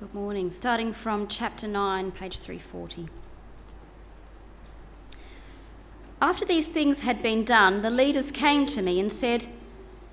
Good 0.00 0.14
morning. 0.14 0.50
Starting 0.50 0.94
from 0.94 1.28
chapter 1.28 1.68
9, 1.68 2.12
page 2.12 2.38
340. 2.38 3.06
After 6.22 6.46
these 6.46 6.68
things 6.68 7.00
had 7.00 7.22
been 7.22 7.44
done, 7.44 7.82
the 7.82 7.90
leaders 7.90 8.30
came 8.30 8.64
to 8.64 8.80
me 8.80 8.98
and 8.98 9.12
said, 9.12 9.44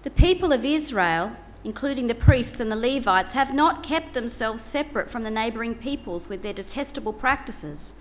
The 0.03 0.09
people 0.09 0.51
of 0.51 0.65
Israel, 0.65 1.31
including 1.63 2.07
the 2.07 2.15
priests 2.15 2.59
and 2.59 2.69
the 2.69 2.75
Levites, 2.75 3.31
have 3.31 3.53
not 3.53 3.81
kept 3.81 4.13
themselves 4.13 4.61
separate 4.61 5.09
from 5.09 5.23
the 5.23 5.31
neighbouring 5.31 5.73
peoples 5.73 6.27
with 6.27 6.41
their 6.41 6.51
detestable 6.51 7.13
practices, 7.13 7.93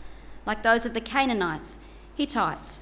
like 0.45 0.65
those 0.65 0.87
of 0.87 0.93
the 0.93 1.01
Canaanites, 1.01 1.79
Hittites, 2.17 2.81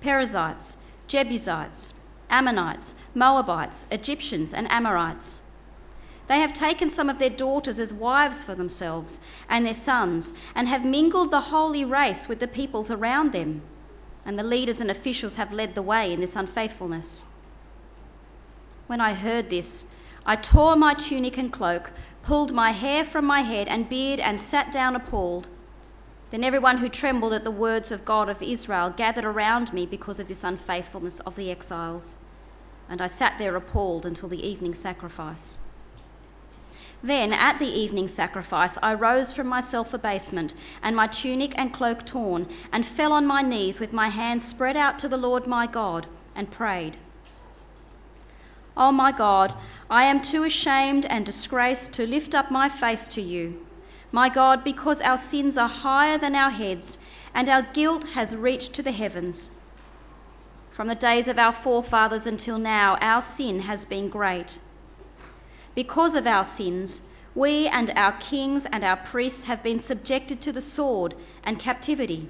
Perizzites, 0.00 0.76
Jebusites, 1.06 1.94
Ammonites, 2.28 2.96
Moabites, 3.14 3.86
Egyptians, 3.92 4.52
and 4.52 4.68
Amorites. 4.72 5.36
They 6.30 6.38
have 6.38 6.52
taken 6.52 6.90
some 6.90 7.10
of 7.10 7.18
their 7.18 7.28
daughters 7.28 7.80
as 7.80 7.92
wives 7.92 8.44
for 8.44 8.54
themselves 8.54 9.18
and 9.48 9.66
their 9.66 9.74
sons, 9.74 10.32
and 10.54 10.68
have 10.68 10.84
mingled 10.84 11.32
the 11.32 11.40
holy 11.40 11.84
race 11.84 12.28
with 12.28 12.38
the 12.38 12.46
peoples 12.46 12.92
around 12.92 13.32
them. 13.32 13.62
And 14.24 14.38
the 14.38 14.44
leaders 14.44 14.80
and 14.80 14.92
officials 14.92 15.34
have 15.34 15.52
led 15.52 15.74
the 15.74 15.82
way 15.82 16.12
in 16.12 16.20
this 16.20 16.36
unfaithfulness. 16.36 17.24
When 18.86 19.00
I 19.00 19.14
heard 19.14 19.50
this, 19.50 19.84
I 20.24 20.36
tore 20.36 20.76
my 20.76 20.94
tunic 20.94 21.36
and 21.36 21.52
cloak, 21.52 21.90
pulled 22.22 22.52
my 22.52 22.70
hair 22.70 23.04
from 23.04 23.24
my 23.24 23.40
head 23.40 23.66
and 23.66 23.88
beard, 23.88 24.20
and 24.20 24.40
sat 24.40 24.70
down 24.70 24.94
appalled. 24.94 25.48
Then 26.30 26.44
everyone 26.44 26.78
who 26.78 26.88
trembled 26.88 27.32
at 27.32 27.42
the 27.42 27.50
words 27.50 27.90
of 27.90 28.04
God 28.04 28.28
of 28.28 28.40
Israel 28.40 28.90
gathered 28.90 29.24
around 29.24 29.72
me 29.72 29.84
because 29.84 30.20
of 30.20 30.28
this 30.28 30.44
unfaithfulness 30.44 31.18
of 31.18 31.34
the 31.34 31.50
exiles. 31.50 32.16
And 32.88 33.02
I 33.02 33.08
sat 33.08 33.36
there 33.38 33.56
appalled 33.56 34.06
until 34.06 34.28
the 34.28 34.46
evening 34.46 34.74
sacrifice. 34.74 35.58
Then, 37.02 37.32
at 37.32 37.58
the 37.58 37.64
evening 37.66 38.08
sacrifice, 38.08 38.76
I 38.82 38.92
rose 38.92 39.32
from 39.32 39.46
my 39.46 39.62
self 39.62 39.94
abasement, 39.94 40.52
and 40.82 40.94
my 40.94 41.06
tunic 41.06 41.54
and 41.56 41.72
cloak 41.72 42.04
torn, 42.04 42.46
and 42.70 42.84
fell 42.84 43.14
on 43.14 43.26
my 43.26 43.40
knees 43.40 43.80
with 43.80 43.94
my 43.94 44.08
hands 44.08 44.44
spread 44.44 44.76
out 44.76 44.98
to 44.98 45.08
the 45.08 45.16
Lord 45.16 45.46
my 45.46 45.66
God, 45.66 46.06
and 46.34 46.50
prayed. 46.50 46.98
O 48.76 48.92
my 48.92 49.12
God, 49.12 49.54
I 49.88 50.04
am 50.04 50.20
too 50.20 50.44
ashamed 50.44 51.06
and 51.06 51.24
disgraced 51.24 51.94
to 51.94 52.06
lift 52.06 52.34
up 52.34 52.50
my 52.50 52.68
face 52.68 53.08
to 53.08 53.22
you. 53.22 53.64
My 54.12 54.28
God, 54.28 54.62
because 54.62 55.00
our 55.00 55.16
sins 55.16 55.56
are 55.56 55.70
higher 55.70 56.18
than 56.18 56.34
our 56.36 56.50
heads, 56.50 56.98
and 57.34 57.48
our 57.48 57.62
guilt 57.62 58.10
has 58.10 58.36
reached 58.36 58.74
to 58.74 58.82
the 58.82 58.92
heavens. 58.92 59.50
From 60.70 60.88
the 60.88 60.94
days 60.94 61.28
of 61.28 61.38
our 61.38 61.52
forefathers 61.52 62.26
until 62.26 62.58
now, 62.58 62.98
our 63.00 63.22
sin 63.22 63.60
has 63.60 63.86
been 63.86 64.10
great. 64.10 64.58
Because 65.74 66.14
of 66.14 66.26
our 66.26 66.44
sins, 66.44 67.00
we 67.34 67.68
and 67.68 67.90
our 67.94 68.12
kings 68.12 68.66
and 68.66 68.82
our 68.82 68.96
priests 68.96 69.44
have 69.44 69.62
been 69.62 69.78
subjected 69.80 70.40
to 70.40 70.52
the 70.52 70.60
sword 70.60 71.14
and 71.44 71.58
captivity, 71.58 72.28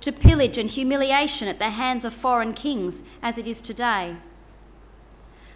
to 0.00 0.12
pillage 0.12 0.56
and 0.56 0.70
humiliation 0.70 1.48
at 1.48 1.58
the 1.58 1.70
hands 1.70 2.04
of 2.04 2.14
foreign 2.14 2.54
kings, 2.54 3.02
as 3.22 3.36
it 3.36 3.46
is 3.46 3.60
today. 3.60 4.16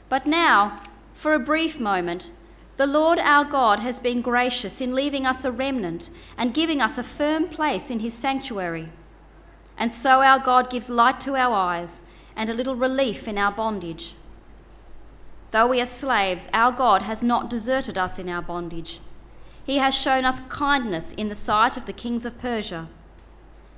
But 0.08 0.26
now, 0.26 0.82
for 1.14 1.32
a 1.32 1.38
brief 1.38 1.80
moment, 1.80 2.30
the 2.76 2.86
Lord 2.86 3.18
our 3.18 3.44
God 3.44 3.78
has 3.78 3.98
been 3.98 4.20
gracious 4.20 4.82
in 4.82 4.94
leaving 4.94 5.24
us 5.24 5.46
a 5.46 5.50
remnant 5.50 6.10
and 6.36 6.52
giving 6.52 6.82
us 6.82 6.98
a 6.98 7.02
firm 7.02 7.48
place 7.48 7.90
in 7.90 7.98
his 8.00 8.12
sanctuary. 8.12 8.90
And 9.78 9.90
so 9.90 10.20
our 10.20 10.38
God 10.38 10.68
gives 10.68 10.90
light 10.90 11.20
to 11.20 11.36
our 11.36 11.54
eyes 11.54 12.02
and 12.36 12.50
a 12.50 12.54
little 12.54 12.76
relief 12.76 13.26
in 13.26 13.38
our 13.38 13.52
bondage. 13.52 14.14
Though 15.56 15.68
we 15.68 15.80
are 15.80 15.86
slaves, 15.86 16.50
our 16.52 16.70
God 16.70 17.00
has 17.00 17.22
not 17.22 17.48
deserted 17.48 17.96
us 17.96 18.18
in 18.18 18.28
our 18.28 18.42
bondage. 18.42 19.00
He 19.64 19.78
has 19.78 19.94
shown 19.94 20.26
us 20.26 20.38
kindness 20.50 21.12
in 21.12 21.30
the 21.30 21.34
sight 21.34 21.78
of 21.78 21.86
the 21.86 21.94
kings 21.94 22.26
of 22.26 22.38
Persia. 22.38 22.88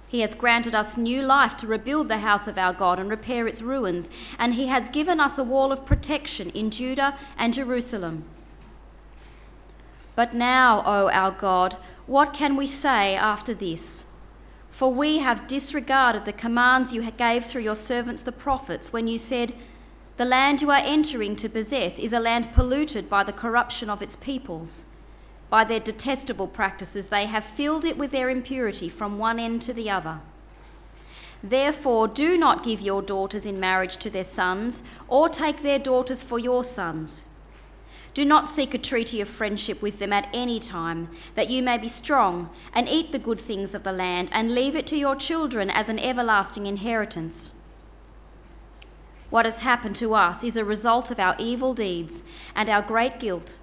He 0.08 0.18
has 0.22 0.34
granted 0.34 0.74
us 0.74 0.96
new 0.96 1.22
life 1.22 1.56
to 1.58 1.68
rebuild 1.68 2.08
the 2.08 2.18
house 2.18 2.48
of 2.48 2.58
our 2.58 2.72
God 2.72 2.98
and 2.98 3.08
repair 3.08 3.46
its 3.46 3.62
ruins, 3.62 4.10
and 4.40 4.54
He 4.54 4.66
has 4.66 4.88
given 4.88 5.20
us 5.20 5.38
a 5.38 5.44
wall 5.44 5.70
of 5.70 5.86
protection 5.86 6.50
in 6.50 6.72
Judah 6.72 7.16
and 7.36 7.54
Jerusalem. 7.54 8.24
But 10.16 10.34
now, 10.34 10.82
O 10.84 11.08
our 11.10 11.30
God, 11.30 11.76
what 12.08 12.32
can 12.32 12.56
we 12.56 12.66
say 12.66 13.14
after 13.14 13.54
this? 13.54 14.04
For 14.72 14.92
we 14.92 15.18
have 15.18 15.46
disregarded 15.46 16.24
the 16.24 16.32
commands 16.32 16.92
you 16.92 17.08
gave 17.12 17.44
through 17.46 17.62
your 17.62 17.76
servants 17.76 18.24
the 18.24 18.32
prophets 18.32 18.92
when 18.92 19.06
you 19.06 19.16
said, 19.16 19.52
the 20.18 20.24
land 20.24 20.60
you 20.60 20.68
are 20.68 20.82
entering 20.84 21.36
to 21.36 21.48
possess 21.48 22.00
is 22.00 22.12
a 22.12 22.18
land 22.18 22.52
polluted 22.52 23.08
by 23.08 23.22
the 23.22 23.32
corruption 23.32 23.88
of 23.88 24.02
its 24.02 24.16
peoples. 24.16 24.84
By 25.48 25.62
their 25.62 25.78
detestable 25.78 26.48
practices, 26.48 27.08
they 27.08 27.26
have 27.26 27.44
filled 27.44 27.84
it 27.84 27.96
with 27.96 28.10
their 28.10 28.28
impurity 28.28 28.88
from 28.88 29.18
one 29.18 29.38
end 29.38 29.62
to 29.62 29.72
the 29.72 29.90
other. 29.90 30.18
Therefore, 31.40 32.08
do 32.08 32.36
not 32.36 32.64
give 32.64 32.80
your 32.80 33.00
daughters 33.00 33.46
in 33.46 33.60
marriage 33.60 33.96
to 33.98 34.10
their 34.10 34.24
sons, 34.24 34.82
or 35.06 35.28
take 35.28 35.62
their 35.62 35.78
daughters 35.78 36.20
for 36.20 36.40
your 36.40 36.64
sons. 36.64 37.24
Do 38.12 38.24
not 38.24 38.48
seek 38.48 38.74
a 38.74 38.78
treaty 38.78 39.20
of 39.20 39.28
friendship 39.28 39.80
with 39.80 40.00
them 40.00 40.12
at 40.12 40.28
any 40.32 40.58
time, 40.58 41.10
that 41.36 41.48
you 41.48 41.62
may 41.62 41.78
be 41.78 41.88
strong 41.88 42.50
and 42.74 42.88
eat 42.88 43.12
the 43.12 43.20
good 43.20 43.38
things 43.38 43.72
of 43.72 43.84
the 43.84 43.92
land, 43.92 44.30
and 44.32 44.52
leave 44.52 44.74
it 44.74 44.88
to 44.88 44.96
your 44.96 45.14
children 45.14 45.70
as 45.70 45.88
an 45.88 46.00
everlasting 46.00 46.66
inheritance. 46.66 47.52
What 49.30 49.44
has 49.44 49.58
happened 49.58 49.96
to 49.96 50.14
us 50.14 50.42
is 50.42 50.56
a 50.56 50.64
result 50.64 51.10
of 51.10 51.20
our 51.20 51.36
evil 51.38 51.74
deeds 51.74 52.22
and 52.54 52.68
our 52.68 52.80
great 52.80 53.20
guilt. 53.20 53.58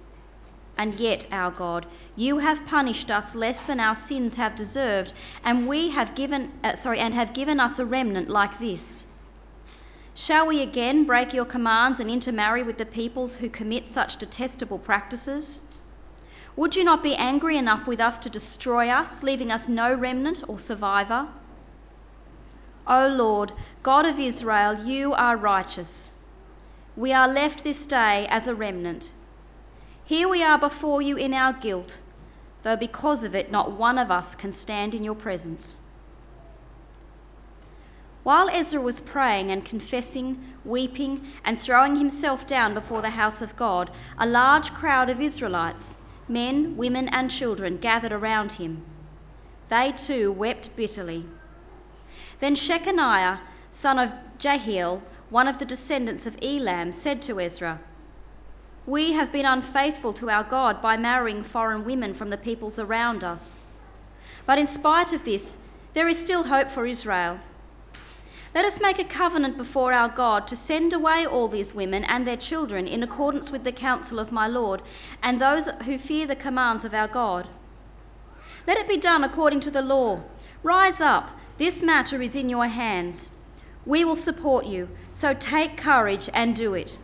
And 0.78 0.94
yet, 0.94 1.26
our 1.32 1.50
God, 1.50 1.86
you 2.14 2.38
have 2.38 2.66
punished 2.66 3.10
us 3.10 3.34
less 3.34 3.62
than 3.62 3.80
our 3.80 3.94
sins 3.94 4.36
have 4.36 4.54
deserved, 4.54 5.12
and 5.42 5.66
we 5.66 5.90
have 5.90 6.14
given 6.14 6.52
uh, 6.62 6.76
sorry, 6.76 7.00
and 7.00 7.14
have 7.14 7.32
given 7.32 7.58
us 7.58 7.78
a 7.78 7.86
remnant 7.86 8.28
like 8.28 8.60
this. 8.60 9.06
Shall 10.14 10.46
we 10.46 10.62
again 10.62 11.04
break 11.04 11.34
your 11.34 11.44
commands 11.44 11.98
and 11.98 12.10
intermarry 12.10 12.62
with 12.62 12.78
the 12.78 12.86
peoples 12.86 13.36
who 13.36 13.48
commit 13.48 13.88
such 13.88 14.18
detestable 14.18 14.78
practices? 14.78 15.60
Would 16.56 16.76
you 16.76 16.84
not 16.84 17.02
be 17.02 17.16
angry 17.16 17.58
enough 17.58 17.86
with 17.86 18.00
us 18.00 18.18
to 18.20 18.30
destroy 18.30 18.88
us, 18.88 19.22
leaving 19.22 19.50
us 19.50 19.68
no 19.68 19.92
remnant 19.92 20.44
or 20.46 20.58
survivor? 20.58 21.28
O 22.88 23.08
Lord, 23.08 23.52
God 23.82 24.06
of 24.06 24.20
Israel, 24.20 24.84
you 24.86 25.12
are 25.14 25.36
righteous. 25.36 26.12
We 26.96 27.12
are 27.12 27.26
left 27.26 27.64
this 27.64 27.84
day 27.84 28.26
as 28.30 28.46
a 28.46 28.54
remnant. 28.54 29.10
Here 30.04 30.28
we 30.28 30.42
are 30.42 30.56
before 30.56 31.02
you 31.02 31.16
in 31.16 31.34
our 31.34 31.52
guilt, 31.52 31.98
though 32.62 32.76
because 32.76 33.24
of 33.24 33.34
it 33.34 33.50
not 33.50 33.72
one 33.72 33.98
of 33.98 34.12
us 34.12 34.36
can 34.36 34.52
stand 34.52 34.94
in 34.94 35.02
your 35.02 35.16
presence. 35.16 35.76
While 38.22 38.48
Ezra 38.50 38.80
was 38.80 39.00
praying 39.00 39.50
and 39.50 39.64
confessing, 39.64 40.54
weeping, 40.64 41.26
and 41.44 41.60
throwing 41.60 41.96
himself 41.96 42.46
down 42.46 42.72
before 42.72 43.02
the 43.02 43.10
house 43.10 43.42
of 43.42 43.56
God, 43.56 43.90
a 44.16 44.26
large 44.26 44.72
crowd 44.72 45.10
of 45.10 45.20
Israelites, 45.20 45.96
men, 46.28 46.76
women, 46.76 47.08
and 47.08 47.30
children, 47.30 47.78
gathered 47.78 48.12
around 48.12 48.52
him. 48.52 48.84
They 49.68 49.90
too 49.90 50.30
wept 50.30 50.76
bitterly. 50.76 51.26
Then 52.40 52.54
Shechaniah, 52.54 53.38
son 53.70 53.98
of 53.98 54.12
Jehiel, 54.38 55.02
one 55.30 55.48
of 55.48 55.58
the 55.58 55.64
descendants 55.64 56.26
of 56.26 56.36
Elam, 56.42 56.92
said 56.92 57.22
to 57.22 57.40
Ezra, 57.40 57.78
We 58.86 59.12
have 59.12 59.32
been 59.32 59.46
unfaithful 59.46 60.12
to 60.14 60.30
our 60.30 60.44
God 60.44 60.82
by 60.82 60.96
marrying 60.96 61.42
foreign 61.42 61.84
women 61.84 62.14
from 62.14 62.30
the 62.30 62.36
peoples 62.36 62.78
around 62.78 63.24
us. 63.24 63.58
But 64.44 64.58
in 64.58 64.66
spite 64.66 65.12
of 65.12 65.24
this, 65.24 65.58
there 65.94 66.08
is 66.08 66.18
still 66.18 66.44
hope 66.44 66.70
for 66.70 66.86
Israel. 66.86 67.40
Let 68.54 68.64
us 68.64 68.80
make 68.80 68.98
a 68.98 69.04
covenant 69.04 69.56
before 69.56 69.92
our 69.92 70.08
God 70.08 70.46
to 70.48 70.56
send 70.56 70.92
away 70.92 71.26
all 71.26 71.48
these 71.48 71.74
women 71.74 72.04
and 72.04 72.26
their 72.26 72.36
children 72.36 72.86
in 72.86 73.02
accordance 73.02 73.50
with 73.50 73.64
the 73.64 73.72
counsel 73.72 74.18
of 74.18 74.32
my 74.32 74.46
Lord 74.46 74.82
and 75.22 75.40
those 75.40 75.68
who 75.84 75.98
fear 75.98 76.26
the 76.26 76.36
commands 76.36 76.84
of 76.84 76.94
our 76.94 77.08
God. 77.08 77.48
Let 78.66 78.78
it 78.78 78.88
be 78.88 78.96
done 78.96 79.24
according 79.24 79.60
to 79.60 79.70
the 79.70 79.82
law. 79.82 80.22
Rise 80.62 81.00
up 81.00 81.30
this 81.58 81.82
matter 81.82 82.20
is 82.20 82.36
in 82.36 82.50
your 82.50 82.66
hands. 82.66 83.28
We 83.86 84.04
will 84.04 84.16
support 84.16 84.66
you, 84.66 84.88
so 85.12 85.32
take 85.32 85.78
courage 85.78 86.28
and 86.34 86.54
do 86.54 86.74
it. 86.74 86.98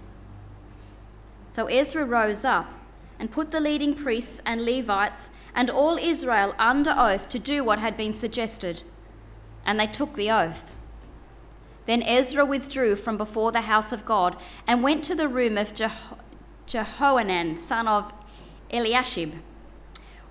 So 1.49 1.67
Ezra 1.67 2.05
rose 2.05 2.45
up 2.45 2.71
and 3.19 3.31
put 3.31 3.51
the 3.51 3.61
leading 3.61 3.95
priests 3.95 4.43
and 4.45 4.65
Levites 4.65 5.31
and 5.55 5.71
all 5.71 5.97
Israel 5.97 6.55
under 6.59 6.95
oath 6.97 7.29
to 7.31 7.39
do 7.39 7.65
what 7.65 7.79
had 7.79 7.97
been 7.97 8.13
suggested. 8.13 8.83
And 9.65 9.79
they 9.79 9.87
took 9.87 10.15
the 10.15 10.31
oath. 10.31 10.75
Then 11.87 12.03
Ezra 12.03 12.45
withdrew 12.45 12.97
from 12.97 13.17
before 13.17 13.53
the 13.53 13.63
house 13.63 13.93
of 13.93 14.05
God 14.05 14.37
and 14.67 14.83
went 14.83 15.05
to 15.05 15.15
the 15.15 15.29
room 15.29 15.57
of 15.57 15.73
Jeho- 15.73 16.19
Jehohanan, 16.67 17.57
son 17.57 17.89
of 17.89 18.13
Eliashib. 18.71 19.33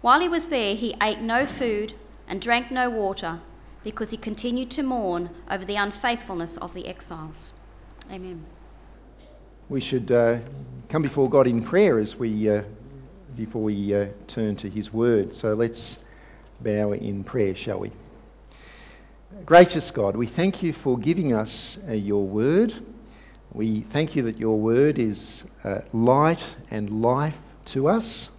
While 0.02 0.20
he 0.20 0.30
was 0.30 0.48
there, 0.48 0.76
he 0.76 0.96
ate 1.02 1.22
no 1.22 1.46
food 1.46 1.94
and 2.28 2.42
drank 2.42 2.72
no 2.72 2.90
water 2.90 3.40
because 3.84 4.10
he 4.10 4.18
continued 4.18 4.72
to 4.72 4.84
mourn 4.84 5.30
over 5.50 5.66
the 5.66 5.76
unfaithfulness 5.76 6.58
of 6.58 6.74
the 6.74 6.88
exiles. 6.88 7.52
Amen. 8.12 8.44
We 9.70 9.80
should 9.80 10.12
uh, 10.12 10.40
come 10.90 11.02
before 11.02 11.30
God 11.30 11.48
in 11.48 11.64
prayer 11.64 12.00
as 12.00 12.16
we 12.16 12.50
uh, 12.50 12.64
before 13.36 13.64
we 13.64 13.96
uh, 13.96 14.08
turn 14.28 14.56
to 14.58 14.70
his 14.70 14.92
word. 14.92 15.34
So 15.34 15.54
let's 15.54 15.98
bow 16.60 16.92
in 16.92 17.24
prayer, 17.24 17.56
shall 17.56 17.80
we? 17.80 17.92
Gracious 19.46 19.92
God, 19.92 20.18
we 20.18 20.28
thank 20.28 20.62
you 20.62 20.74
for 20.74 20.98
giving 20.98 21.34
us 21.34 21.78
uh, 21.88 21.94
your 21.94 22.26
word. 22.26 22.74
We 23.54 23.82
thank 23.82 24.16
you 24.16 24.24
that 24.24 24.38
your 24.38 24.60
word 24.60 25.00
is 25.00 25.44
uh, 25.64 25.82
light 25.94 26.44
and 26.70 27.02
life 27.02 27.38
to 27.68 27.88
us. 27.88 28.30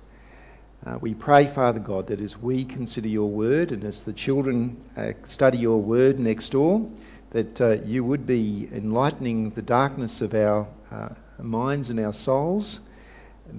Uh, 0.84 0.99
we 1.00 1.14
pray, 1.14 1.46
Father 1.46 1.79
God, 1.79 2.08
that 2.08 2.20
as 2.20 2.37
we 2.37 2.64
consider 2.64 3.06
your 3.06 3.31
word 3.31 3.70
and 3.70 3.84
as 3.84 4.02
the 4.02 4.12
children 4.12 4.82
uh, 4.96 5.12
study 5.25 5.58
your 5.58 5.81
word 5.81 6.19
next 6.19 6.50
door, 6.50 6.90
that 7.31 7.61
uh, 7.61 7.70
you 7.84 8.02
would 8.02 8.26
be 8.26 8.69
enlightening 8.73 9.50
the 9.50 9.62
darkness 9.62 10.20
of 10.20 10.34
our 10.34 10.67
uh, 10.90 11.11
minds 11.38 11.90
and 11.90 12.00
our 12.00 12.12
souls, 12.12 12.81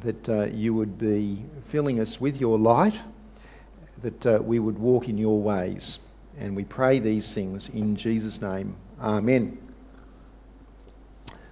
that 0.01 0.27
uh, 0.27 0.43
you 0.45 0.73
would 0.73 0.97
be 0.97 1.45
filling 1.69 2.01
us 2.01 2.19
with 2.19 2.41
your 2.41 2.59
light, 2.59 2.99
that 4.01 4.25
uh, 4.25 4.39
we 4.43 4.59
would 4.59 4.77
walk 4.77 5.07
in 5.07 5.17
your 5.17 5.39
ways. 5.41 5.99
And 6.37 6.57
we 6.57 6.65
pray 6.65 6.99
these 6.99 7.33
things 7.33 7.69
in 7.69 7.95
Jesus' 7.95 8.41
name. 8.41 8.75
Amen. 8.99 9.59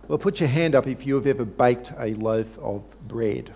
Well, 0.09 0.17
put 0.17 0.41
your 0.41 0.49
hand 0.49 0.75
up 0.75 0.85
if 0.85 1.05
you 1.07 1.15
have 1.15 1.27
ever 1.27 1.45
baked 1.45 1.93
a 1.97 2.13
loaf 2.13 2.59
of 2.59 2.83
bread. 3.07 3.53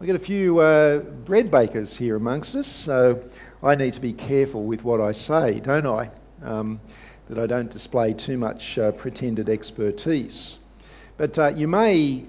We've 0.00 0.06
got 0.06 0.14
a 0.14 0.20
few 0.20 0.60
uh, 0.60 0.98
bread 0.98 1.50
bakers 1.50 1.96
here 1.96 2.14
amongst 2.14 2.54
us, 2.54 2.68
so 2.68 3.20
I 3.64 3.74
need 3.74 3.94
to 3.94 4.00
be 4.00 4.12
careful 4.12 4.62
with 4.62 4.84
what 4.84 5.00
I 5.00 5.10
say, 5.10 5.58
don't 5.58 5.86
I? 5.88 6.12
Um, 6.40 6.80
that 7.28 7.36
I 7.36 7.48
don't 7.48 7.68
display 7.68 8.12
too 8.14 8.38
much 8.38 8.78
uh, 8.78 8.92
pretended 8.92 9.48
expertise. 9.48 10.60
But 11.16 11.36
uh, 11.36 11.48
you 11.48 11.66
may 11.66 12.24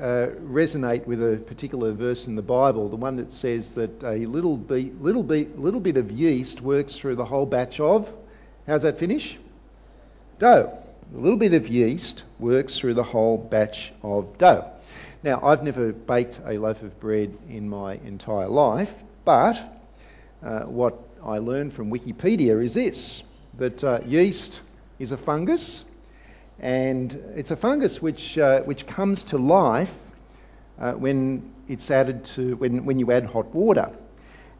uh, 0.00 0.28
resonate 0.44 1.08
with 1.08 1.20
a 1.20 1.38
particular 1.38 1.90
verse 1.90 2.28
in 2.28 2.36
the 2.36 2.42
Bible, 2.42 2.88
the 2.88 2.94
one 2.94 3.16
that 3.16 3.32
says 3.32 3.74
that 3.74 4.00
a 4.04 4.24
little, 4.26 4.56
be- 4.56 4.92
little, 5.00 5.24
be- 5.24 5.48
little 5.56 5.80
bit 5.80 5.96
of 5.96 6.12
yeast 6.12 6.60
works 6.60 6.96
through 6.96 7.16
the 7.16 7.24
whole 7.24 7.46
batch 7.46 7.80
of. 7.80 8.08
How's 8.68 8.82
that 8.82 8.96
finish? 8.96 9.36
Dough. 10.38 10.78
A 11.12 11.18
little 11.18 11.38
bit 11.38 11.52
of 11.52 11.66
yeast 11.66 12.22
works 12.38 12.78
through 12.78 12.94
the 12.94 13.02
whole 13.02 13.38
batch 13.38 13.92
of 14.04 14.38
dough. 14.38 14.70
Now, 15.24 15.40
I've 15.42 15.64
never 15.64 15.92
baked 15.92 16.40
a 16.46 16.58
loaf 16.58 16.80
of 16.82 17.00
bread 17.00 17.36
in 17.48 17.68
my 17.68 17.94
entire 17.94 18.46
life, 18.46 18.94
but 19.24 19.60
uh, 20.44 20.60
what 20.60 20.96
I 21.24 21.38
learned 21.38 21.72
from 21.72 21.90
Wikipedia 21.90 22.62
is 22.62 22.74
this 22.74 23.24
that 23.58 23.82
uh, 23.82 23.98
yeast 24.06 24.60
is 25.00 25.10
a 25.10 25.16
fungus, 25.16 25.84
and 26.60 27.12
it's 27.34 27.50
a 27.50 27.56
fungus 27.56 28.00
which, 28.00 28.38
uh, 28.38 28.60
which 28.60 28.86
comes 28.86 29.24
to 29.24 29.38
life 29.38 29.92
uh, 30.78 30.92
when 30.92 31.52
it's 31.66 31.90
added 31.90 32.24
to, 32.26 32.54
when, 32.54 32.84
when 32.84 33.00
you 33.00 33.10
add 33.10 33.24
hot 33.24 33.52
water. 33.52 33.90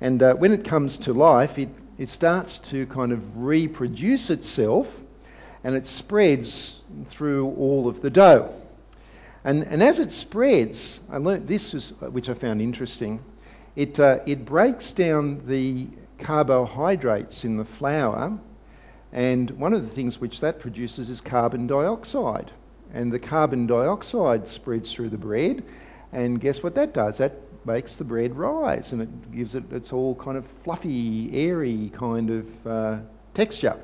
And 0.00 0.20
uh, 0.20 0.34
when 0.34 0.52
it 0.52 0.64
comes 0.64 0.98
to 1.00 1.12
life, 1.12 1.56
it, 1.60 1.68
it 1.98 2.08
starts 2.08 2.58
to 2.70 2.84
kind 2.86 3.12
of 3.12 3.38
reproduce 3.38 4.30
itself 4.30 4.92
and 5.62 5.76
it 5.76 5.86
spreads 5.86 6.74
through 7.06 7.46
all 7.50 7.86
of 7.86 8.02
the 8.02 8.10
dough. 8.10 8.52
And, 9.44 9.62
and 9.64 9.82
as 9.82 9.98
it 9.98 10.12
spreads, 10.12 11.00
I 11.10 11.18
learnt 11.18 11.46
this, 11.46 11.74
is, 11.74 11.90
which 12.00 12.28
I 12.28 12.34
found 12.34 12.60
interesting. 12.60 13.22
It, 13.76 14.00
uh, 14.00 14.18
it 14.26 14.44
breaks 14.44 14.92
down 14.92 15.42
the 15.46 15.88
carbohydrates 16.18 17.44
in 17.44 17.56
the 17.56 17.64
flour, 17.64 18.36
and 19.12 19.50
one 19.52 19.72
of 19.72 19.82
the 19.82 19.94
things 19.94 20.20
which 20.20 20.40
that 20.40 20.58
produces 20.58 21.08
is 21.08 21.20
carbon 21.20 21.66
dioxide. 21.66 22.50
And 22.92 23.12
the 23.12 23.18
carbon 23.18 23.66
dioxide 23.66 24.48
spreads 24.48 24.92
through 24.92 25.10
the 25.10 25.18
bread, 25.18 25.62
and 26.12 26.40
guess 26.40 26.62
what 26.62 26.74
that 26.74 26.92
does? 26.92 27.18
That 27.18 27.34
makes 27.64 27.96
the 27.96 28.04
bread 28.04 28.34
rise, 28.36 28.92
and 28.92 29.02
it 29.02 29.32
gives 29.32 29.54
it 29.54 29.70
its 29.72 29.92
all 29.92 30.14
kind 30.14 30.36
of 30.36 30.46
fluffy, 30.64 31.30
airy 31.32 31.92
kind 31.94 32.30
of 32.30 32.66
uh, 32.66 32.98
texture. 33.34 33.76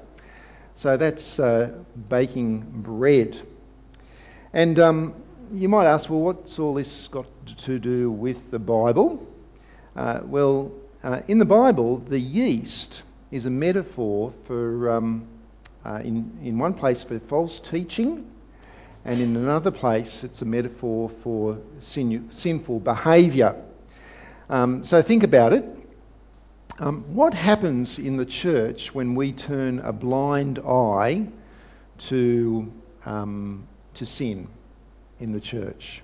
So 0.74 0.96
that's 0.96 1.38
uh, 1.38 1.78
baking 2.08 2.62
bread. 2.82 3.40
And 4.52 4.80
um, 4.80 5.14
you 5.54 5.68
might 5.68 5.86
ask, 5.86 6.10
well, 6.10 6.20
what's 6.20 6.58
all 6.58 6.74
this 6.74 7.08
got 7.08 7.26
to 7.58 7.78
do 7.78 8.10
with 8.10 8.50
the 8.50 8.58
Bible? 8.58 9.24
Uh, 9.94 10.20
well, 10.24 10.72
uh, 11.02 11.20
in 11.28 11.38
the 11.38 11.44
Bible, 11.44 11.98
the 11.98 12.18
yeast 12.18 13.02
is 13.30 13.46
a 13.46 13.50
metaphor 13.50 14.32
for, 14.46 14.90
um, 14.90 15.26
uh, 15.84 16.00
in, 16.02 16.38
in 16.42 16.58
one 16.58 16.74
place, 16.74 17.04
for 17.04 17.18
false 17.20 17.60
teaching, 17.60 18.28
and 19.04 19.20
in 19.20 19.36
another 19.36 19.70
place, 19.70 20.24
it's 20.24 20.42
a 20.42 20.44
metaphor 20.44 21.10
for 21.22 21.58
sin, 21.78 22.28
sinful 22.30 22.80
behaviour. 22.80 23.54
Um, 24.50 24.84
so 24.84 25.02
think 25.02 25.22
about 25.22 25.52
it. 25.52 25.64
Um, 26.78 27.14
what 27.14 27.34
happens 27.34 28.00
in 28.00 28.16
the 28.16 28.26
church 28.26 28.92
when 28.92 29.14
we 29.14 29.32
turn 29.32 29.78
a 29.78 29.92
blind 29.92 30.58
eye 30.58 31.28
to, 31.98 32.72
um, 33.06 33.68
to 33.94 34.06
sin? 34.06 34.48
In 35.20 35.32
the 35.32 35.40
church. 35.40 36.02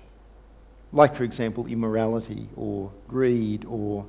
Like, 0.93 1.15
for 1.15 1.23
example, 1.23 1.67
immorality 1.67 2.49
or 2.55 2.91
greed 3.07 3.65
or 3.65 4.05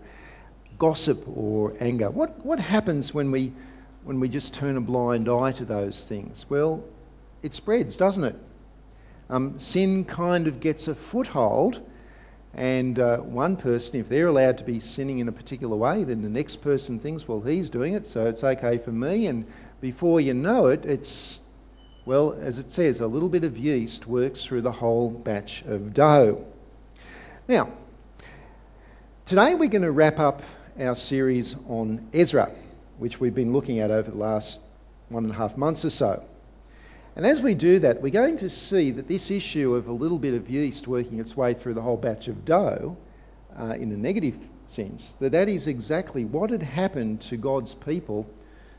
gossip 0.79 1.25
or 1.29 1.75
anger. 1.81 2.11
What, 2.11 2.45
what 2.45 2.59
happens 2.59 3.15
when 3.15 3.31
we, 3.31 3.53
when 4.05 4.19
we 4.21 4.29
just 4.29 4.55
turn 4.55 4.77
a 4.77 4.81
blind 4.81 5.29
eye 5.29 5.53
to 5.53 5.65
those 5.65 6.09
things? 6.09 6.47
Well, 6.49 6.83
it 7.43 7.55
spreads, 7.55 7.97
doesn't 7.97 8.25
it? 8.25 8.37
Um, 9.31 9.59
sin 9.59 10.05
kind 10.05 10.47
of 10.47 10.61
gets 10.61 10.89
a 10.89 10.95
foothold, 10.95 11.81
and 12.55 12.99
uh, 12.99 13.19
one 13.19 13.57
person, 13.57 14.01
if 14.01 14.09
they're 14.09 14.27
allowed 14.27 14.59
to 14.59 14.65
be 14.65 14.81
sinning 14.81 15.21
in 15.21 15.29
a 15.29 15.33
particular 15.33 15.77
way, 15.77 16.05
then 16.05 16.23
the 16.23 16.29
next 16.29 16.57
person 16.57 16.99
thinks, 16.99 17.27
well, 17.27 17.41
he's 17.41 17.71
doing 17.71 17.95
it, 17.95 18.07
so 18.07 18.27
it's 18.27 18.45
okay 18.45 18.79
for 18.79 18.93
me. 18.93 19.27
And 19.27 19.47
before 19.81 20.21
you 20.21 20.35
know 20.35 20.67
it, 20.67 20.85
it's 20.85 21.41
well, 22.05 22.33
as 22.33 22.59
it 22.59 22.73
says, 22.73 23.01
a 23.01 23.07
little 23.07 23.29
bit 23.29 23.45
of 23.45 23.57
yeast 23.57 24.07
works 24.07 24.45
through 24.45 24.63
the 24.63 24.73
whole 24.73 25.09
batch 25.09 25.63
of 25.63 25.95
dough. 25.95 26.45
Now, 27.47 27.71
today 29.25 29.55
we're 29.55 29.69
going 29.69 29.83
to 29.83 29.93
wrap 29.93 30.19
up 30.19 30.43
our 30.81 30.97
series 30.97 31.55
on 31.69 32.09
Ezra, 32.13 32.51
which 32.99 33.21
we've 33.21 33.35
been 33.35 33.53
looking 33.53 33.79
at 33.79 33.93
over 33.93 34.11
the 34.11 34.17
last 34.17 34.61
one 35.11 35.25
and 35.25 35.33
a 35.33 35.37
half 35.37 35.57
months 35.57 35.85
or 35.85 35.91
so. 35.91 36.25
And 37.15 37.25
as 37.25 37.41
we 37.41 37.55
do 37.55 37.79
that, 37.81 38.03
we're 38.03 38.11
going 38.11 38.39
to 38.39 38.51
see 38.51 38.91
that 38.93 39.07
this 39.07 39.31
issue 39.31 39.75
of 39.75 39.87
a 39.87 39.93
little 39.93 40.19
bit 40.19 40.35
of 40.35 40.51
yeast 40.51 40.89
working 40.89 41.21
its 41.21 41.37
way 41.37 41.55
through 41.55 41.75
the 41.75 41.83
whole 41.83 41.99
batch 41.99 42.27
of 42.27 42.45
dough, 42.45 42.97
uh, 43.57 43.75
in 43.79 43.93
a 43.93 43.97
negative 43.97 44.39
sense, 44.67 45.15
that 45.21 45.33
that 45.33 45.49
is 45.49 45.69
exactly 45.69 46.25
what 46.25 46.51
had 46.51 46.63
happened 46.63 47.21
to 47.21 47.37
God's 47.37 47.75
people 47.75 48.27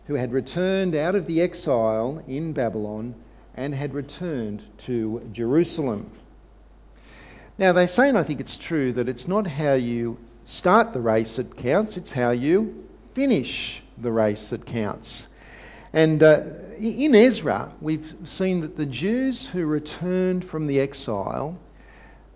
who 0.08 0.16
had 0.16 0.34
returned 0.34 0.96
out 0.96 1.16
of 1.16 1.26
the 1.28 1.42
exile 1.42 2.24
in 2.28 2.54
Babylon 2.54 3.16
and 3.56 3.74
had 3.74 3.94
returned 3.94 4.64
to 4.80 5.28
Jerusalem. 5.32 6.10
Now, 7.58 7.72
they 7.72 7.88
say, 7.88 8.10
and 8.10 8.18
I 8.18 8.24
think 8.24 8.40
it's 8.40 8.58
true, 8.58 8.94
that 8.94 9.08
it's 9.08 9.28
not 9.28 9.46
how 9.46 9.74
you 9.74 10.18
start 10.46 10.94
the 10.94 11.00
race 11.00 11.36
that 11.36 11.56
counts, 11.56 11.98
it's 11.98 12.12
how 12.12 12.32
you 12.32 12.84
finish 13.14 13.82
the 13.98 14.12
race 14.12 14.50
that 14.50 14.66
counts. 14.66 15.26
And 15.94 16.24
uh, 16.24 16.42
in 16.80 17.14
Ezra, 17.14 17.72
we've 17.80 18.16
seen 18.24 18.62
that 18.62 18.76
the 18.76 18.88
Jews 18.88 19.46
who 19.46 19.66
returned 19.66 20.44
from 20.44 20.66
the 20.66 20.80
exile, 20.80 21.58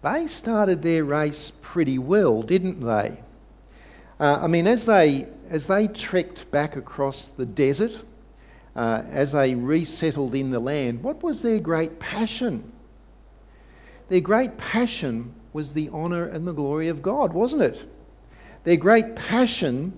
they 0.04 0.28
started 0.28 0.84
their 0.84 1.04
race 1.04 1.52
pretty 1.62 1.98
well, 1.98 2.44
didn't 2.44 2.80
they? 2.80 3.20
Uh, 4.20 4.40
I 4.42 4.48
mean, 4.48 4.68
as 4.68 4.86
they 4.86 5.28
as 5.50 5.68
they 5.68 5.88
trekked 5.88 6.50
back 6.52 6.76
across 6.76 7.30
the 7.30 7.46
desert, 7.46 7.94
uh, 8.76 9.04
as 9.12 9.32
they 9.32 9.56
resettled 9.56 10.36
in 10.36 10.52
the 10.52 10.60
land, 10.60 11.04
what 11.04 11.24
was 11.24 11.42
their 11.42 11.60
great 11.60 12.00
passion? 12.00 12.72
Their 14.10 14.22
great 14.22 14.58
passion 14.58 15.34
was 15.54 15.74
the 15.74 15.90
honour 15.90 16.26
and 16.26 16.48
the 16.48 16.54
glory 16.54 16.90
of 16.90 17.02
God, 17.02 17.34
wasn't 17.34 17.64
it? 17.64 17.90
Their 18.64 18.78
great 18.78 19.16
passion 19.16 19.94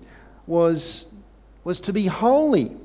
was, 0.46 1.06
was 1.64 1.80
to 1.82 1.92
be 1.92 2.06
holy. 2.06 2.76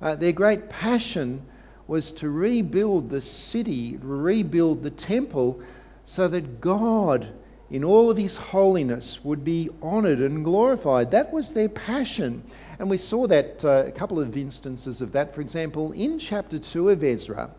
Uh, 0.00 0.16
their 0.16 0.32
great 0.32 0.68
passion 0.68 1.42
was 1.86 2.12
to 2.12 2.28
rebuild 2.28 3.10
the 3.10 3.22
city, 3.22 3.98
rebuild 4.00 4.82
the 4.82 4.90
temple, 4.90 5.60
so 6.04 6.28
that 6.28 6.60
God 6.60 7.28
in 7.70 7.84
all 7.84 8.10
of 8.10 8.16
his 8.16 8.36
holiness 8.36 9.18
would 9.24 9.44
be 9.44 9.70
honoured 9.82 10.20
and 10.20 10.44
glorified. 10.44 11.10
That 11.10 11.32
was 11.32 11.52
their 11.52 11.68
passion. 11.68 12.44
And 12.78 12.90
we 12.90 12.98
saw 12.98 13.26
that 13.26 13.64
uh, 13.64 13.84
a 13.86 13.90
couple 13.90 14.20
of 14.20 14.36
instances 14.36 15.00
of 15.00 15.12
that. 15.12 15.34
For 15.34 15.40
example, 15.40 15.92
in 15.92 16.18
chapter 16.18 16.58
2 16.58 16.90
of 16.90 17.02
Ezra, 17.02 17.50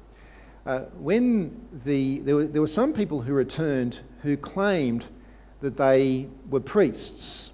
uh, 0.66 0.80
when 1.00 1.68
the, 1.86 2.20
there 2.20 2.36
were, 2.36 2.46
there 2.46 2.62
were 2.62 2.68
some 2.68 2.94
people 2.94 3.22
who 3.22 3.34
returned 3.34 4.00
who 4.22 4.38
claimed 4.38 5.06
that 5.62 5.78
they 5.78 6.30
were 6.50 6.60
priests, 6.60 7.52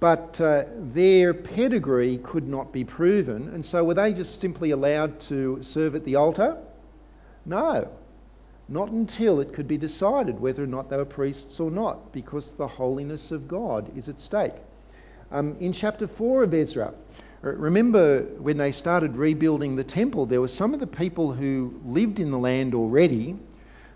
but 0.00 0.40
uh, 0.40 0.64
their 0.78 1.34
pedigree 1.34 2.18
could 2.18 2.46
not 2.46 2.72
be 2.72 2.84
proven. 2.84 3.48
And 3.48 3.64
so 3.64 3.84
were 3.84 3.94
they 3.94 4.12
just 4.12 4.40
simply 4.40 4.70
allowed 4.70 5.20
to 5.20 5.62
serve 5.62 5.94
at 5.94 6.04
the 6.04 6.16
altar? 6.16 6.58
No. 7.44 7.90
Not 8.68 8.90
until 8.90 9.40
it 9.40 9.52
could 9.52 9.68
be 9.68 9.76
decided 9.76 10.40
whether 10.40 10.62
or 10.62 10.66
not 10.66 10.88
they 10.88 10.96
were 10.96 11.04
priests 11.04 11.60
or 11.60 11.70
not, 11.70 12.12
because 12.12 12.52
the 12.52 12.66
holiness 12.66 13.30
of 13.30 13.46
God 13.46 13.90
is 13.96 14.08
at 14.08 14.20
stake. 14.20 14.54
Um, 15.30 15.56
in 15.60 15.72
chapter 15.72 16.06
4 16.06 16.44
of 16.44 16.54
Ezra, 16.54 16.94
remember 17.42 18.22
when 18.38 18.56
they 18.56 18.72
started 18.72 19.16
rebuilding 19.16 19.76
the 19.76 19.84
temple, 19.84 20.26
there 20.26 20.40
were 20.40 20.48
some 20.48 20.72
of 20.72 20.80
the 20.80 20.86
people 20.86 21.32
who 21.32 21.78
lived 21.84 22.20
in 22.20 22.30
the 22.30 22.38
land 22.38 22.74
already 22.74 23.36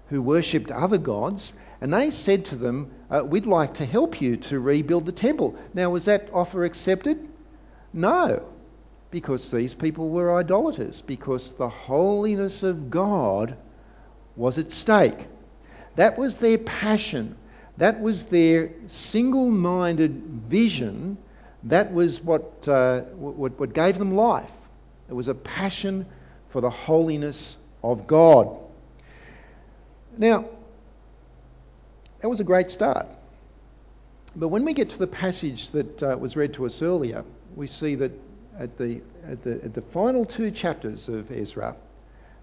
who 0.08 0.20
worshipped 0.20 0.70
other 0.70 0.98
gods, 0.98 1.52
and 1.80 1.92
they 1.92 2.10
said 2.10 2.44
to 2.46 2.56
them, 2.56 2.90
uh, 3.10 3.22
We'd 3.24 3.46
like 3.46 3.74
to 3.74 3.84
help 3.84 4.20
you 4.20 4.36
to 4.36 4.58
rebuild 4.58 5.06
the 5.06 5.12
temple. 5.12 5.54
Now, 5.74 5.90
was 5.90 6.06
that 6.06 6.28
offer 6.32 6.64
accepted? 6.64 7.18
No, 7.92 8.42
because 9.10 9.50
these 9.50 9.74
people 9.74 10.10
were 10.10 10.36
idolaters, 10.36 11.02
because 11.02 11.52
the 11.52 11.68
holiness 11.68 12.62
of 12.62 12.90
God 12.90 13.56
was 14.38 14.56
at 14.56 14.72
stake. 14.72 15.26
That 15.96 16.16
was 16.16 16.38
their 16.38 16.58
passion. 16.58 17.36
That 17.76 18.00
was 18.00 18.26
their 18.26 18.70
single 18.86 19.50
minded 19.50 20.12
vision. 20.48 21.18
That 21.64 21.92
was 21.92 22.22
what, 22.22 22.66
uh, 22.68 23.00
what, 23.00 23.58
what 23.58 23.74
gave 23.74 23.98
them 23.98 24.14
life. 24.14 24.50
It 25.08 25.12
was 25.12 25.28
a 25.28 25.34
passion 25.34 26.06
for 26.50 26.60
the 26.60 26.70
holiness 26.70 27.56
of 27.82 28.06
God. 28.06 28.58
Now, 30.16 30.44
that 32.20 32.28
was 32.28 32.40
a 32.40 32.44
great 32.44 32.70
start. 32.70 33.06
But 34.36 34.48
when 34.48 34.64
we 34.64 34.72
get 34.72 34.90
to 34.90 34.98
the 34.98 35.06
passage 35.06 35.70
that 35.72 36.02
uh, 36.02 36.16
was 36.18 36.36
read 36.36 36.54
to 36.54 36.66
us 36.66 36.80
earlier, 36.80 37.24
we 37.56 37.66
see 37.66 37.96
that 37.96 38.12
at 38.58 38.76
the, 38.78 39.00
at 39.26 39.42
the, 39.42 39.64
at 39.64 39.74
the 39.74 39.82
final 39.82 40.24
two 40.24 40.50
chapters 40.50 41.08
of 41.08 41.30
Ezra, 41.30 41.74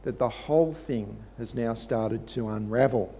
that 0.05 0.19
the 0.19 0.29
whole 0.29 0.71
thing 0.71 1.17
has 1.37 1.55
now 1.55 1.73
started 1.73 2.27
to 2.27 2.47
unravel. 2.49 3.13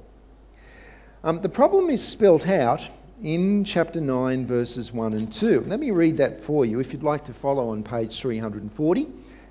Um, 1.24 1.42
the 1.42 1.50
problem 1.50 1.90
is 1.90 2.08
spelt 2.08 2.48
out 2.48 2.88
in 3.24 3.64
chapter 3.66 4.00
9, 4.00 4.46
verses 4.46 4.94
1 4.94 5.14
and 5.14 5.34
2. 5.34 5.66
Let 5.68 5.80
me 5.80 5.90
read 5.90 6.18
that 6.18 6.44
for 6.44 6.64
you 6.64 6.80
if 6.80 6.94
you'd 6.94 7.02
like 7.02 7.26
to 7.26 7.34
follow 7.34 7.70
on 7.70 7.84
page 7.84 8.20
340. 8.20 9.08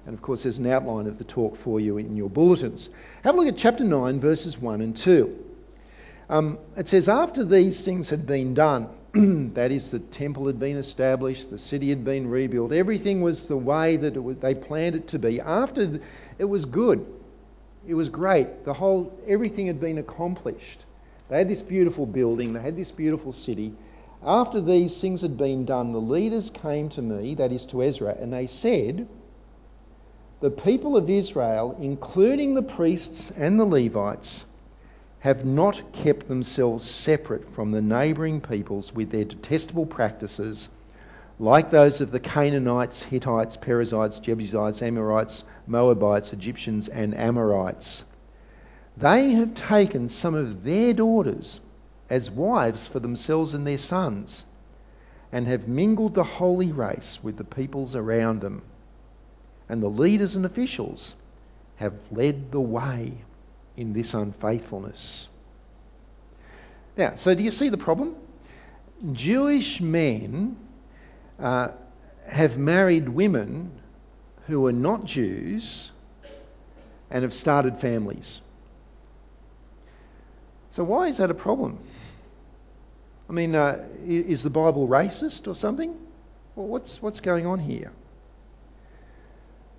And 0.07 0.15
of 0.15 0.23
course, 0.23 0.45
there's 0.45 0.59
an 0.59 0.67
outline 0.67 1.09
of 1.09 1.19
the 1.19 1.25
talk 1.25 1.57
for 1.57 1.81
you 1.81 1.99
in 1.99 2.17
your 2.17 2.31
bulletins. 2.31 2.89
Have 3.25 3.35
a 3.35 3.39
look 3.39 3.49
at 3.49 3.57
chapter 3.57 3.83
9, 3.83 4.21
verses 4.21 4.57
1 4.57 4.81
and 4.81 4.97
2. 4.97 5.45
Um, 6.29 6.59
it 6.77 6.87
says, 6.87 7.09
After 7.09 7.43
these 7.43 7.85
things 7.85 8.11
had 8.11 8.27
been 8.27 8.55
done, 8.55 8.89
that 9.55 9.73
is, 9.73 9.91
the 9.91 9.99
temple 9.99 10.47
had 10.47 10.61
been 10.61 10.77
established, 10.77 11.51
the 11.51 11.59
city 11.59 11.89
had 11.89 12.05
been 12.05 12.29
rebuilt, 12.29 12.73
everything 12.73 13.23
was 13.23 13.49
the 13.49 13.57
way 13.57 13.97
that 13.97 14.23
was, 14.23 14.37
they 14.37 14.55
planned 14.55 14.95
it 14.95 15.09
to 15.09 15.19
be. 15.19 15.41
After 15.41 16.01
it 16.39 16.45
was 16.45 16.65
good, 16.65 17.05
it 17.87 17.95
was 17.95 18.09
great. 18.09 18.65
The 18.65 18.75
whole, 18.75 19.13
everything 19.27 19.67
had 19.67 19.81
been 19.81 19.99
accomplished. 19.99 20.85
They 21.29 21.39
had 21.39 21.49
this 21.49 21.63
beautiful 21.63 22.07
building, 22.07 22.53
they 22.53 22.61
had 22.61 22.77
this 22.77 22.91
beautiful 22.91 23.33
city. 23.33 23.73
After 24.23 24.61
these 24.61 25.01
things 25.01 25.21
had 25.21 25.37
been 25.37 25.65
done, 25.65 25.93
the 25.93 26.01
leaders 26.01 26.51
came 26.51 26.89
to 26.91 27.03
me, 27.03 27.35
that 27.35 27.53
is 27.53 27.67
to 27.67 27.83
Ezra, 27.83 28.17
and 28.19 28.33
they 28.33 28.47
said, 28.47 29.07
The 30.41 30.51
people 30.51 30.97
of 30.97 31.11
Israel, 31.11 31.77
including 31.81 32.55
the 32.55 32.63
priests 32.63 33.31
and 33.33 33.59
the 33.61 33.65
Levites, 33.65 34.45
have 35.21 35.45
not 35.45 35.83
kept 35.93 36.29
themselves 36.29 36.85
separate 36.85 37.49
from 37.51 37.71
the 37.71 37.83
neighbouring 37.83 38.41
peoples 38.41 38.95
with 38.95 39.11
their 39.11 39.25
detestable 39.25 39.87
practices 39.87 40.69
like 41.39 41.71
those 41.71 42.01
of 42.01 42.11
the 42.11 42.21
Canaanites, 42.21 43.03
Hittites, 43.03 43.57
Perizzites, 43.57 44.21
Jebusites, 44.21 44.83
Amorites, 44.83 45.45
Moabites, 45.67 46.33
Egyptians, 46.33 46.89
and 46.89 47.15
Amorites. 47.17 48.05
They 48.97 49.33
have 49.33 49.55
taken 49.55 50.09
some 50.09 50.35
of 50.35 50.63
their 50.63 50.95
daughters 50.95 51.59
as 52.09 52.31
wives 52.31 52.87
for 52.87 53.01
themselves 53.01 53.55
and 53.55 53.67
their 53.67 53.79
sons, 53.79 54.45
and 55.33 55.49
have 55.49 55.67
mingled 55.67 56.15
the 56.15 56.23
holy 56.23 56.71
race 56.71 57.19
with 57.23 57.37
the 57.37 57.45
peoples 57.45 57.97
around 57.97 58.41
them. 58.41 58.63
And 59.69 59.83
the 59.83 59.89
leaders 59.89 60.37
and 60.37 60.45
officials 60.47 61.15
have 61.77 61.95
led 62.13 62.53
the 62.53 62.61
way 62.61 63.15
in 63.77 63.93
this 63.93 64.15
unfaithfulness. 64.15 65.27
Now, 66.97 67.15
so 67.17 67.35
do 67.35 67.43
you 67.43 67.51
see 67.51 67.71
the 67.71 67.79
problem? 67.79 68.15
Jewish 69.13 69.81
men 69.81 70.57
uh, 71.39 71.69
have 72.27 72.57
married 72.57 73.09
women 73.09 73.71
who 74.47 74.67
are 74.67 74.73
not 74.73 75.05
Jews 75.05 75.91
and 77.11 77.23
have 77.23 77.35
started 77.35 77.79
families. 77.79 78.41
So, 80.73 80.85
why 80.85 81.09
is 81.09 81.19
that 81.19 81.31
a 81.31 81.35
problem? 81.35 81.79
I 83.29 83.33
mean, 83.33 83.55
uh, 83.55 83.85
is 84.05 84.43
the 84.43 84.51
Bible 84.51 84.87
racist 84.87 85.49
or 85.49 85.55
something? 85.55 85.97
Well, 86.57 86.67
what's, 86.67 87.01
what's 87.01 87.21
going 87.21 87.47
on 87.47 87.59
here? 87.59 87.91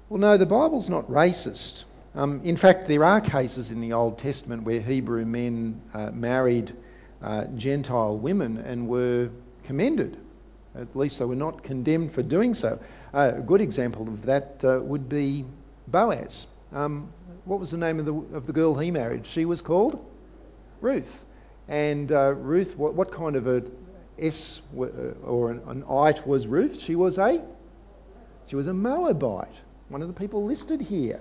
Well, 0.10 0.20
no, 0.20 0.38
the 0.38 0.46
Bible's 0.46 0.90
not 0.90 1.10
racist. 1.10 1.84
Um, 2.16 2.42
in 2.44 2.58
fact, 2.58 2.88
there 2.88 3.04
are 3.04 3.22
cases 3.22 3.72
in 3.72 3.82
the 3.82 3.94
Old 3.94 4.18
Testament 4.18 4.64
where 4.64 4.80
Hebrew 4.80 5.26
men 5.26 5.82
uh, 5.94 6.12
married 6.12 6.74
uh, 7.22 7.46
Gentile 7.56 8.18
women 8.18 8.58
and 8.58 8.88
were 8.88 9.30
commended 9.66 10.18
at 10.78 10.96
least 10.96 11.20
they 11.20 11.26
were 11.26 11.36
not 11.36 11.64
condemned 11.64 12.12
for 12.12 12.24
doing 12.24 12.54
so. 12.54 12.80
Uh, 13.14 13.34
a 13.36 13.42
good 13.42 13.62
example 13.62 14.08
of 14.08 14.26
that 14.26 14.64
uh, 14.64 14.80
would 14.82 15.08
be 15.10 15.46
Boaz. 15.88 16.48
Um, 16.74 17.12
what 17.46 17.60
was 17.60 17.72
the 17.72 17.78
name 17.78 18.00
of 18.00 18.06
the, 18.06 18.14
of 18.36 18.48
the 18.48 18.54
girl 18.54 18.76
he 18.76 18.92
married? 18.92 19.26
She 19.26 19.46
was 19.46 19.62
called 19.62 20.04
Ruth. 20.82 21.24
And 21.68 22.12
uh, 22.12 22.34
Ruth, 22.34 22.76
what, 22.78 22.94
what, 22.96 23.12
kind 23.12 23.36
of 23.36 23.48
a 23.48 23.64
S 24.20 24.62
uh, 24.78 24.86
or 25.24 25.52
an, 25.52 25.62
an 25.68 25.84
ite 25.90 26.28
was 26.28 26.48
Ruth? 26.48 26.82
She 26.82 26.96
was 26.96 27.18
a 27.18 27.42
she 28.48 28.56
was 28.56 28.68
a 28.68 28.74
Moabite, 28.74 29.56
one 29.90 30.02
of 30.02 30.08
the 30.08 30.14
people 30.14 30.46
listed 30.46 30.80
here. 30.80 31.20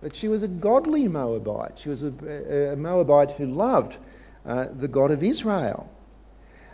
But 0.00 0.14
she 0.14 0.28
was 0.28 0.42
a 0.42 0.48
godly 0.48 1.08
Moabite. 1.08 1.78
She 1.78 1.88
was 1.88 2.02
a, 2.02 2.72
a 2.72 2.76
Moabite 2.76 3.32
who 3.32 3.46
loved 3.46 3.96
uh, 4.46 4.66
the 4.76 4.86
God 4.86 5.10
of 5.10 5.22
Israel. 5.22 5.90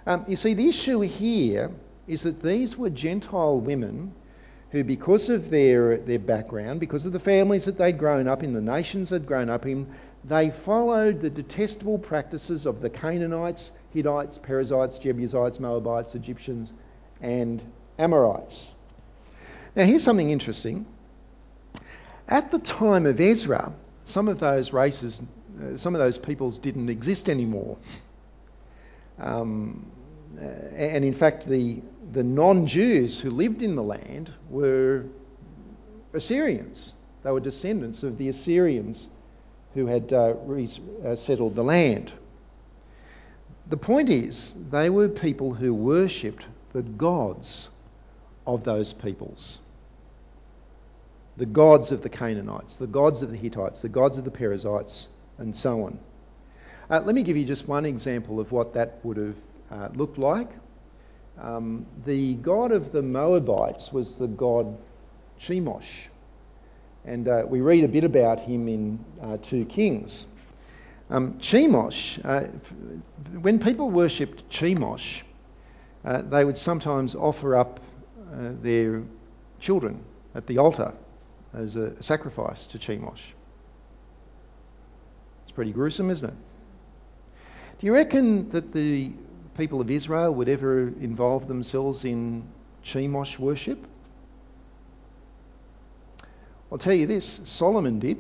Um, 0.07 0.25
you 0.29 0.37
see, 0.37 0.55
the 0.55 0.69
issue 0.69 1.00
here 1.00 1.71
is 2.11 2.23
that 2.25 2.43
these 2.43 2.76
were 2.76 2.90
Gentile 2.90 3.61
women 3.61 4.12
who, 4.73 4.83
because 4.83 5.29
of 5.29 5.49
their, 5.49 5.97
their 5.97 6.19
background, 6.19 6.81
because 6.81 7.07
of 7.07 7.12
the 7.12 7.21
families 7.21 7.67
that 7.67 7.79
they'd 7.79 7.99
grown 7.99 8.26
up 8.26 8.43
in, 8.43 8.52
the 8.52 8.61
nations 8.61 9.11
they'd 9.11 9.26
grown 9.26 9.49
up 9.49 9.64
in, 9.64 9.87
they 10.25 10.50
followed 10.50 11.21
the 11.21 11.31
detestable 11.31 11.99
practices 11.99 12.67
of 12.67 12.81
the 12.81 12.90
Canaanites, 12.90 13.71
Hittites, 13.95 14.38
Perizzites, 14.38 14.99
Jebusites, 14.99 15.61
Moabites, 15.61 16.17
Egyptians, 16.17 16.73
and 17.21 17.62
Amorites. 17.97 18.73
Now, 19.76 19.85
here's 19.85 20.02
something 20.02 20.31
interesting. 20.31 20.87
At 22.29 22.50
the 22.50 22.59
time 22.59 23.07
of 23.07 23.21
Ezra, 23.21 23.73
some 24.05 24.26
of 24.26 24.40
those 24.40 24.73
races, 24.73 25.23
uh, 25.62 25.76
some 25.76 25.95
of 25.95 26.00
those 26.00 26.19
peoples 26.19 26.59
didn't 26.59 26.88
exist 26.88 27.29
anymore. 27.29 27.79
Um, 29.19 29.87
and 30.38 31.05
in 31.05 31.12
fact, 31.12 31.47
the, 31.47 31.83
the 32.12 32.25
non 32.25 32.67
Jews 32.67 33.19
who 33.21 33.31
lived 33.31 33.62
in 33.62 33.76
the 33.76 33.83
land 33.83 34.31
were 34.49 35.05
Assyrians. 36.12 36.93
They 37.23 37.31
were 37.31 37.40
descendants 37.40 38.02
of 38.02 38.19
the 38.19 38.29
Assyrians 38.29 39.09
who 39.75 39.87
had 39.87 40.12
uh, 40.12 40.35
re- 40.45 40.69
uh, 41.05 41.14
the 41.14 41.64
land. 41.64 42.12
The 43.69 43.76
point 43.76 44.11
is, 44.11 44.55
they 44.71 44.90
were 44.90 45.09
people 45.09 45.55
who 45.55 45.73
worshipped 45.73 46.45
the 46.73 46.83
gods 46.83 47.69
of 48.47 48.64
those 48.64 48.93
peoples. 48.93 49.59
The 51.37 51.47
gods 51.47 51.93
of 51.93 52.02
the 52.02 52.09
Canaanites, 52.09 52.76
the 52.76 52.88
gods 52.88 53.23
of 53.23 53.31
the 53.31 53.37
Hittites, 53.37 53.81
the 53.81 53.88
gods 53.88 54.19
of 54.19 54.25
the 54.25 54.31
Perizzites, 54.31 55.07
and 55.38 55.55
so 55.55 55.85
on. 55.85 55.99
Uh, 56.90 57.00
let 57.05 57.14
me 57.14 57.23
give 57.23 57.37
you 57.37 57.45
just 57.45 57.69
one 57.69 57.87
example 57.87 58.40
of 58.40 58.50
what 58.50 58.75
that 58.75 58.99
would 59.05 59.17
have 59.17 59.37
uh, 59.71 59.88
looked 59.95 60.19
like. 60.19 60.49
Um, 61.39 61.87
the 62.05 62.35
god 62.35 62.73
of 62.73 62.93
the 62.93 63.03
Moabites 63.03 63.93
was 63.93 64.19
the 64.19 64.27
god 64.27 64.77
Chemosh. 65.41 66.09
And 67.05 67.29
uh, 67.29 67.45
we 67.47 67.61
read 67.61 67.85
a 67.85 67.89
bit 67.89 68.05
about 68.05 68.41
him 68.41 68.69
in 68.69 69.05
uh, 69.23 69.39
2 69.43 69.65
Kings. 69.65 70.27
Um, 71.09 71.35
Chemosh, 71.39 72.21
uh, 72.25 72.49
when 73.41 73.59
people 73.59 73.91
worshipped 73.91 74.49
Chemosh, 74.51 75.23
uh, 76.05 76.23
they 76.23 76.45
would 76.45 76.59
sometimes 76.59 77.15
offer 77.15 77.57
up 77.57 77.81
uh, 78.33 78.51
their 78.63 79.03
children 79.59 80.05
at 80.35 80.47
the 80.47 80.59
altar 80.59 80.93
as 81.53 81.77
a 81.77 82.01
sacrifice 82.03 82.67
to 82.69 82.79
Chemosh. 82.79 83.23
It's 85.43 85.53
pretty 85.53 85.73
gruesome, 85.73 86.11
isn't 86.11 86.29
it? 86.29 86.35
Do 87.81 87.87
you 87.87 87.95
reckon 87.95 88.51
that 88.51 88.73
the 88.73 89.11
people 89.57 89.80
of 89.80 89.90
Israel 89.90 90.35
would 90.35 90.49
ever 90.49 90.88
involve 90.88 91.49
themselves 91.49 92.04
in 92.04 92.45
Chemosh 92.85 93.38
worship? 93.38 93.78
I'll 96.71 96.78
tell 96.78 96.95
you 96.95 97.07
this 97.07 97.40
Solomon 97.45 97.99
did. 97.99 98.19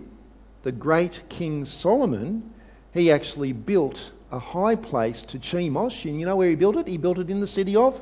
The 0.62 0.72
great 0.72 1.22
King 1.28 1.64
Solomon 1.64 2.52
he 2.92 3.12
actually 3.12 3.52
built 3.52 4.10
a 4.32 4.38
high 4.38 4.74
place 4.74 5.22
to 5.24 5.38
Chemosh. 5.38 6.08
And 6.08 6.18
you 6.18 6.26
know 6.26 6.36
where 6.36 6.48
he 6.48 6.56
built 6.56 6.76
it? 6.76 6.86
He 6.86 6.98
built 6.98 7.18
it 7.18 7.30
in 7.30 7.40
the 7.40 7.46
city 7.46 7.76
of 7.76 8.00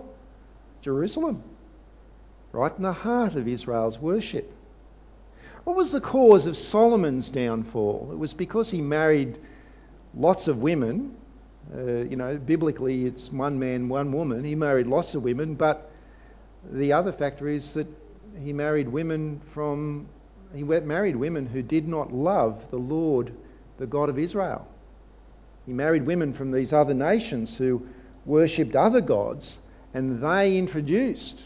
Jerusalem, 0.82 1.42
right 2.52 2.72
in 2.76 2.82
the 2.82 2.92
heart 2.92 3.34
of 3.34 3.48
Israel's 3.48 3.98
worship. 3.98 4.50
What 5.64 5.76
was 5.76 5.92
the 5.92 6.00
cause 6.00 6.46
of 6.46 6.56
Solomon's 6.56 7.30
downfall? 7.30 8.08
It 8.12 8.18
was 8.18 8.32
because 8.32 8.70
he 8.70 8.80
married 8.80 9.38
lots 10.14 10.48
of 10.48 10.62
women. 10.62 11.14
Uh, 11.74 12.04
you 12.04 12.16
know, 12.16 12.36
biblically 12.38 13.04
it's 13.04 13.30
one 13.30 13.58
man, 13.58 13.88
one 13.88 14.12
woman. 14.12 14.44
He 14.44 14.54
married 14.54 14.86
lots 14.86 15.14
of 15.14 15.22
women, 15.22 15.54
but 15.54 15.90
the 16.70 16.92
other 16.92 17.12
factor 17.12 17.48
is 17.48 17.74
that 17.74 17.86
he 18.42 18.52
married 18.52 18.88
women 18.88 19.40
from 19.52 20.08
he 20.54 20.62
married 20.64 21.16
women 21.16 21.46
who 21.46 21.60
did 21.60 21.86
not 21.86 22.12
love 22.12 22.70
the 22.70 22.78
Lord, 22.78 23.34
the 23.76 23.86
God 23.86 24.08
of 24.08 24.18
Israel. 24.18 24.66
He 25.66 25.72
married 25.74 26.06
women 26.06 26.32
from 26.32 26.52
these 26.52 26.72
other 26.72 26.94
nations 26.94 27.54
who 27.54 27.86
worshipped 28.24 28.74
other 28.74 29.02
gods, 29.02 29.58
and 29.92 30.22
they 30.22 30.56
introduced 30.56 31.44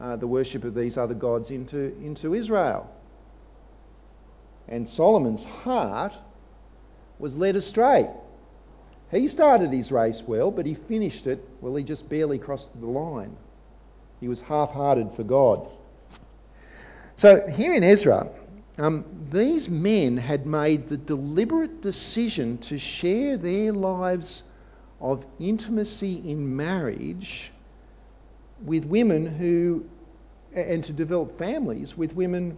uh, 0.00 0.14
the 0.14 0.28
worship 0.28 0.62
of 0.62 0.76
these 0.76 0.96
other 0.96 1.14
gods 1.14 1.50
into, 1.50 1.78
into 2.04 2.34
Israel. 2.34 2.88
And 4.68 4.88
Solomon's 4.88 5.44
heart 5.44 6.14
was 7.18 7.36
led 7.36 7.56
astray. 7.56 8.08
He 9.10 9.28
started 9.28 9.72
his 9.72 9.90
race 9.90 10.22
well, 10.26 10.50
but 10.50 10.66
he 10.66 10.74
finished 10.74 11.26
it, 11.26 11.46
well, 11.60 11.74
he 11.74 11.82
just 11.82 12.08
barely 12.08 12.38
crossed 12.38 12.68
the 12.80 12.86
line. 12.86 13.34
He 14.20 14.28
was 14.28 14.40
half 14.40 14.70
hearted 14.72 15.12
for 15.12 15.24
God. 15.24 15.68
So 17.16 17.46
here 17.48 17.74
in 17.74 17.82
Ezra, 17.82 18.28
um, 18.76 19.04
these 19.32 19.68
men 19.68 20.16
had 20.16 20.46
made 20.46 20.88
the 20.88 20.96
deliberate 20.96 21.80
decision 21.80 22.58
to 22.58 22.78
share 22.78 23.36
their 23.36 23.72
lives 23.72 24.42
of 25.00 25.24
intimacy 25.40 26.22
in 26.30 26.56
marriage 26.56 27.50
with 28.64 28.84
women 28.84 29.26
who, 29.26 29.84
and 30.54 30.84
to 30.84 30.92
develop 30.92 31.38
families 31.38 31.96
with 31.96 32.14
women 32.14 32.56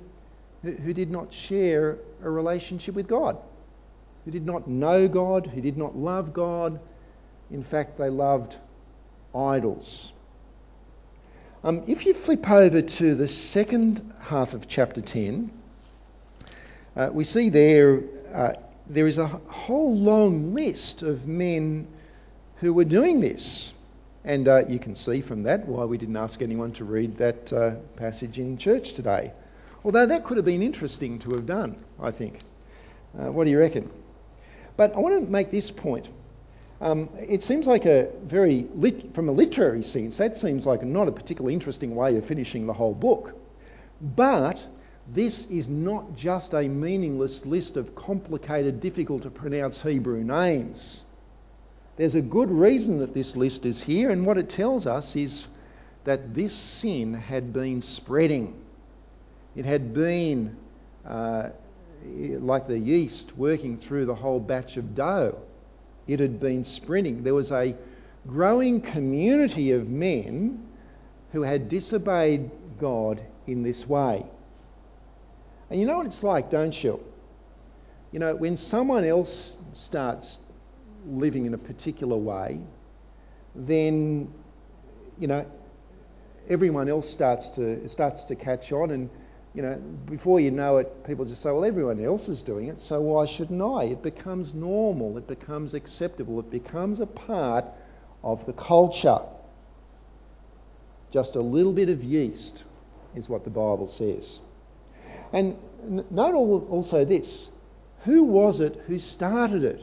who, 0.62 0.73
who 0.73 0.92
did 0.92 1.11
not 1.11 1.33
share 1.33 1.99
a 2.23 2.30
relationship 2.30 2.95
with 2.95 3.07
God, 3.07 3.38
who 4.24 4.30
did 4.30 4.46
not 4.46 4.68
know 4.68 5.08
God, 5.08 5.46
who 5.46 5.60
did 5.60 5.76
not 5.76 5.96
love 5.96 6.32
God. 6.32 6.80
In 7.50 7.62
fact, 7.62 7.98
they 7.98 8.10
loved 8.10 8.56
idols. 9.34 10.12
Um, 11.62 11.82
if 11.86 12.06
you 12.06 12.14
flip 12.14 12.50
over 12.50 12.82
to 12.82 13.14
the 13.14 13.28
second 13.28 14.14
half 14.20 14.54
of 14.54 14.66
chapter 14.68 15.00
10, 15.00 15.50
uh, 16.96 17.10
we 17.12 17.24
see 17.24 17.48
there 17.50 18.02
uh, 18.32 18.52
there 18.90 19.06
is 19.06 19.18
a 19.18 19.26
whole 19.26 19.96
long 19.96 20.52
list 20.54 21.02
of 21.02 21.26
men 21.26 21.86
who 22.56 22.74
were 22.74 22.84
doing 22.84 23.20
this. 23.20 23.72
And 24.24 24.48
uh, 24.48 24.66
you 24.66 24.78
can 24.78 24.96
see 24.96 25.22
from 25.22 25.44
that 25.44 25.66
why 25.66 25.84
we 25.84 25.96
didn't 25.96 26.16
ask 26.16 26.42
anyone 26.42 26.72
to 26.72 26.84
read 26.84 27.16
that 27.18 27.52
uh, 27.52 27.76
passage 27.96 28.38
in 28.38 28.58
church 28.58 28.92
today. 28.92 29.32
Although 29.84 30.06
that 30.06 30.24
could 30.24 30.36
have 30.36 30.44
been 30.44 30.62
interesting 30.62 31.20
to 31.20 31.30
have 31.30 31.46
done, 31.46 31.76
I 31.98 32.10
think. 32.10 32.40
Uh, 33.18 33.32
what 33.32 33.44
do 33.44 33.50
you 33.50 33.58
reckon? 33.58 33.90
But 34.80 34.96
I 34.96 35.00
want 35.00 35.22
to 35.22 35.30
make 35.30 35.50
this 35.50 35.70
point. 35.70 36.08
Um, 36.80 37.10
it 37.18 37.42
seems 37.42 37.66
like 37.66 37.84
a 37.84 38.08
very, 38.25 38.66
lit- 38.75 39.14
from 39.14 39.28
a 39.28 39.32
literary 39.32 39.82
sense, 39.82 40.16
that 40.16 40.38
seems 40.38 40.64
like 40.64 40.82
not 40.82 41.06
a 41.06 41.12
particularly 41.12 41.52
interesting 41.52 41.94
way 41.94 42.16
of 42.16 42.25
finishing 42.25 42.66
the 42.66 42.72
whole 42.72 42.94
book. 42.94 43.34
But 44.00 44.66
this 45.06 45.44
is 45.50 45.68
not 45.68 46.16
just 46.16 46.54
a 46.54 46.62
meaningless 46.66 47.44
list 47.44 47.76
of 47.76 47.94
complicated, 47.94 48.80
difficult 48.80 49.25
to 49.25 49.30
pronounce 49.30 49.82
Hebrew 49.82 50.25
names. 50.25 51.02
There's 51.99 52.14
a 52.14 52.22
good 52.22 52.50
reason 52.50 53.00
that 53.00 53.12
this 53.12 53.37
list 53.37 53.66
is 53.66 53.82
here, 53.82 54.08
and 54.08 54.25
what 54.25 54.38
it 54.38 54.49
tells 54.49 54.87
us 54.87 55.14
is 55.14 55.46
that 56.04 56.32
this 56.34 56.54
sin 56.54 57.12
had 57.12 57.52
been 57.52 57.82
spreading. 57.82 58.54
It 59.54 59.66
had 59.66 59.93
been 59.93 60.56
uh, 61.04 61.50
like 62.04 62.67
the 62.67 62.78
yeast 62.78 63.36
working 63.36 63.76
through 63.76 64.06
the 64.06 64.15
whole 64.15 64.41
batch 64.41 64.76
of 64.76 64.95
dough. 64.95 65.39
It 66.06 66.21
had 66.21 66.41
been 66.41 66.65
spreading. 66.65 67.23
There 67.23 67.34
was 67.34 67.52
a 67.52 67.75
growing 68.26 68.80
community 68.80 69.73
of 69.73 69.89
men 69.89 70.67
who 71.32 71.43
had 71.43 71.69
disobeyed 71.69 72.50
God 72.78 73.21
in 73.47 73.63
this 73.63 73.86
way. 73.89 74.25
And 75.71 75.78
you 75.78 75.86
know 75.86 75.99
what 75.99 76.06
it's 76.06 76.23
like, 76.23 76.50
don't 76.50 76.82
you? 76.82 77.00
You 78.10 78.19
know, 78.19 78.34
when 78.34 78.56
someone 78.56 79.04
else 79.04 79.56
starts 79.73 80.41
living 81.06 81.47
in 81.47 81.54
a 81.54 81.58
particular 81.58 82.17
way, 82.17 82.60
then, 83.54 84.32
you 85.19 85.28
know, 85.28 85.47
everyone 86.49 86.89
else 86.89 87.08
starts 87.08 87.50
to, 87.50 87.89
starts 87.89 88.25
to 88.25 88.34
catch 88.34 88.73
on 88.73 88.91
and, 88.91 89.10
you 89.54 89.63
know, 89.63 89.75
before 90.06 90.39
you 90.39 90.50
know 90.50 90.76
it, 90.78 91.06
people 91.06 91.25
just 91.25 91.43
say, 91.43 91.50
well, 91.50 91.65
everyone 91.65 92.02
else 92.02 92.28
is 92.28 92.43
doing 92.43 92.69
it, 92.69 92.80
so 92.80 93.00
why 93.00 93.26
shouldn't 93.26 93.60
I? 93.60 93.84
It 93.84 94.02
becomes 94.02 94.54
normal, 94.54 95.19
it 95.19 95.26
becomes 95.26 95.75
acceptable, 95.75 96.39
it 96.39 96.50
becomes 96.50 97.00
a 97.00 97.06
part 97.06 97.65
of 98.23 98.47
the 98.47 98.52
culture. 98.52 99.21
Just 101.10 101.34
a 101.34 101.41
little 101.41 101.73
bit 101.73 101.89
of 101.89 102.04
yeast 102.04 102.63
is 103.17 103.28
what 103.28 103.43
the 103.43 103.50
Bible 103.50 103.89
says. 103.89 104.39
And 105.32 105.56
note 106.10 106.34
also 106.34 107.04
this 107.04 107.49
who 108.04 108.23
was 108.23 108.60
it 108.60 108.80
who 108.86 108.99
started 108.99 109.65
it? 109.65 109.82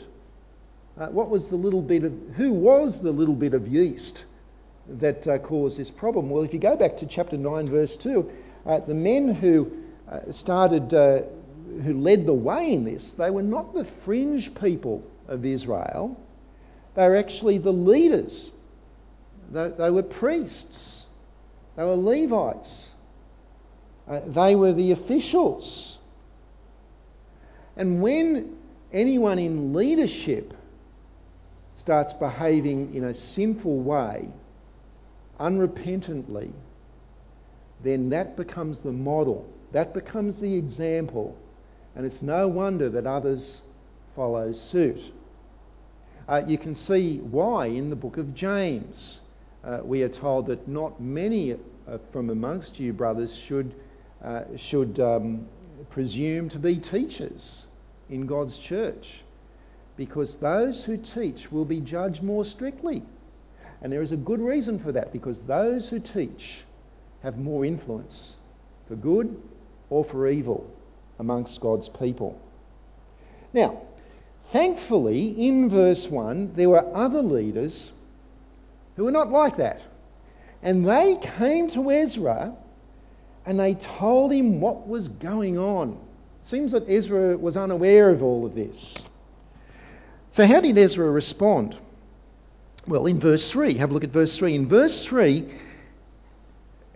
Uh, 0.97 1.07
what 1.07 1.29
was 1.29 1.49
the 1.49 1.55
little 1.55 1.81
bit 1.81 2.03
of, 2.03 2.13
who 2.35 2.51
was 2.51 3.01
the 3.01 3.11
little 3.11 3.35
bit 3.35 3.53
of 3.53 3.67
yeast 3.67 4.25
that 4.87 5.27
uh, 5.27 5.37
caused 5.37 5.77
this 5.77 5.91
problem? 5.91 6.29
Well, 6.29 6.43
if 6.43 6.53
you 6.53 6.59
go 6.59 6.75
back 6.75 6.97
to 6.97 7.05
chapter 7.05 7.37
9, 7.37 7.67
verse 7.67 7.95
2, 7.97 8.19
uh, 8.19 8.23
the 8.67 8.93
men 8.93 9.33
who 9.33 9.71
uh, 10.11 10.31
started, 10.31 10.93
uh, 10.93 11.21
who 11.83 11.99
led 11.99 12.25
the 12.25 12.33
way 12.33 12.73
in 12.73 12.83
this, 12.83 13.13
they 13.13 13.29
were 13.29 13.43
not 13.43 13.73
the 13.73 13.85
fringe 13.85 14.53
people 14.55 15.03
of 15.27 15.45
Israel, 15.45 16.19
they 16.95 17.07
were 17.07 17.15
actually 17.15 17.57
the 17.57 17.73
leaders. 17.73 18.51
They, 19.51 19.69
they 19.69 19.89
were 19.89 20.03
priests, 20.03 21.05
they 21.75 21.83
were 21.83 21.95
Levites. 21.95 22.91
Uh, 24.07 24.21
they 24.25 24.55
were 24.55 24.71
the 24.71 24.91
officials. 24.91 25.97
And 27.75 28.01
when 28.01 28.55
anyone 28.93 29.37
in 29.37 29.73
leadership 29.73 30.53
starts 31.73 32.13
behaving 32.13 32.95
in 32.95 33.03
a 33.03 33.13
sinful 33.13 33.79
way, 33.79 34.29
unrepentantly, 35.39 36.51
then 37.83 38.09
that 38.09 38.35
becomes 38.35 38.81
the 38.81 38.91
model, 38.91 39.47
that 39.71 39.93
becomes 39.93 40.39
the 40.39 40.55
example, 40.55 41.37
and 41.95 42.05
it's 42.05 42.21
no 42.21 42.47
wonder 42.47 42.89
that 42.89 43.05
others 43.05 43.61
follow 44.15 44.51
suit. 44.51 45.01
Uh, 46.27 46.43
you 46.45 46.57
can 46.57 46.75
see 46.75 47.19
why 47.19 47.67
in 47.67 47.89
the 47.89 47.95
book 47.95 48.17
of 48.17 48.35
James 48.35 49.21
uh, 49.63 49.79
we 49.83 50.03
are 50.03 50.09
told 50.09 50.47
that 50.47 50.67
not 50.67 50.99
many 50.99 51.53
uh, 51.53 51.97
from 52.11 52.29
amongst 52.29 52.79
you, 52.79 52.93
brothers, 52.93 53.35
should 53.35 53.73
uh, 54.23 54.43
should 54.57 54.99
um, 54.99 55.45
presume 55.89 56.49
to 56.49 56.59
be 56.59 56.77
teachers 56.77 57.65
in 58.09 58.25
God's 58.25 58.57
church 58.57 59.21
because 59.95 60.37
those 60.37 60.83
who 60.83 60.97
teach 60.97 61.51
will 61.51 61.65
be 61.65 61.79
judged 61.79 62.23
more 62.23 62.45
strictly. 62.45 63.03
And 63.81 63.91
there 63.91 64.01
is 64.01 64.11
a 64.11 64.17
good 64.17 64.41
reason 64.41 64.79
for 64.79 64.91
that 64.91 65.11
because 65.11 65.43
those 65.43 65.87
who 65.89 65.99
teach 65.99 66.63
have 67.23 67.37
more 67.37 67.65
influence 67.65 68.35
for 68.87 68.95
good 68.95 69.41
or 69.89 70.03
for 70.03 70.27
evil 70.27 70.69
amongst 71.19 71.59
God's 71.59 71.89
people. 71.89 72.39
Now, 73.53 73.81
thankfully, 74.51 75.47
in 75.47 75.69
verse 75.69 76.07
1, 76.07 76.53
there 76.55 76.69
were 76.69 76.85
other 76.95 77.21
leaders 77.21 77.91
who 78.95 79.05
were 79.05 79.11
not 79.11 79.31
like 79.31 79.57
that. 79.57 79.81
And 80.61 80.87
they 80.87 81.17
came 81.37 81.69
to 81.69 81.91
Ezra 81.91 82.53
and 83.45 83.59
they 83.59 83.75
told 83.75 84.31
him 84.31 84.59
what 84.59 84.87
was 84.87 85.07
going 85.07 85.57
on. 85.57 85.97
Seems 86.41 86.73
that 86.73 86.89
Ezra 86.89 87.37
was 87.37 87.57
unaware 87.57 88.09
of 88.09 88.23
all 88.23 88.45
of 88.45 88.55
this. 88.55 88.95
So, 90.31 90.45
how 90.45 90.61
did 90.61 90.77
Ezra 90.77 91.09
respond? 91.09 91.75
Well, 92.87 93.05
in 93.05 93.19
verse 93.19 93.51
3, 93.51 93.75
have 93.75 93.91
a 93.91 93.93
look 93.93 94.03
at 94.03 94.11
verse 94.11 94.37
3. 94.37 94.55
In 94.55 94.67
verse 94.67 95.03
3, 95.03 95.45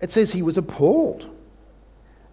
it 0.01 0.11
says 0.11 0.31
he 0.31 0.41
was 0.41 0.57
appalled, 0.57 1.29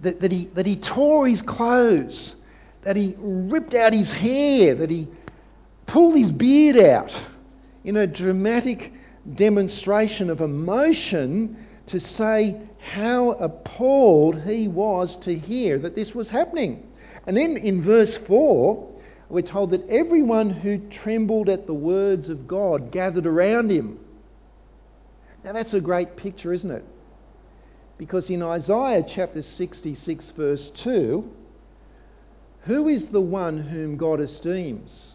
that, 0.00 0.20
that, 0.20 0.32
he, 0.32 0.46
that 0.54 0.66
he 0.66 0.76
tore 0.76 1.26
his 1.28 1.42
clothes, 1.42 2.34
that 2.82 2.96
he 2.96 3.14
ripped 3.18 3.74
out 3.74 3.92
his 3.92 4.10
hair, 4.10 4.74
that 4.74 4.90
he 4.90 5.08
pulled 5.86 6.16
his 6.16 6.32
beard 6.32 6.78
out 6.78 7.18
in 7.84 7.96
a 7.96 8.06
dramatic 8.06 8.92
demonstration 9.34 10.30
of 10.30 10.40
emotion 10.40 11.66
to 11.86 12.00
say 12.00 12.58
how 12.78 13.30
appalled 13.32 14.40
he 14.42 14.68
was 14.68 15.16
to 15.16 15.36
hear 15.36 15.78
that 15.78 15.94
this 15.94 16.14
was 16.14 16.30
happening. 16.30 16.86
And 17.26 17.36
then 17.36 17.56
in 17.56 17.82
verse 17.82 18.16
4, 18.16 18.88
we're 19.28 19.42
told 19.42 19.72
that 19.72 19.88
everyone 19.90 20.48
who 20.48 20.78
trembled 20.88 21.50
at 21.50 21.66
the 21.66 21.74
words 21.74 22.30
of 22.30 22.48
God 22.48 22.90
gathered 22.90 23.26
around 23.26 23.70
him. 23.70 23.98
Now 25.44 25.52
that's 25.52 25.74
a 25.74 25.80
great 25.80 26.16
picture, 26.16 26.52
isn't 26.52 26.70
it? 26.70 26.84
Because 27.98 28.30
in 28.30 28.42
Isaiah 28.42 29.02
chapter 29.02 29.42
66, 29.42 30.30
verse 30.30 30.70
2, 30.70 31.28
who 32.62 32.88
is 32.88 33.08
the 33.08 33.20
one 33.20 33.58
whom 33.58 33.96
God 33.96 34.20
esteems? 34.20 35.14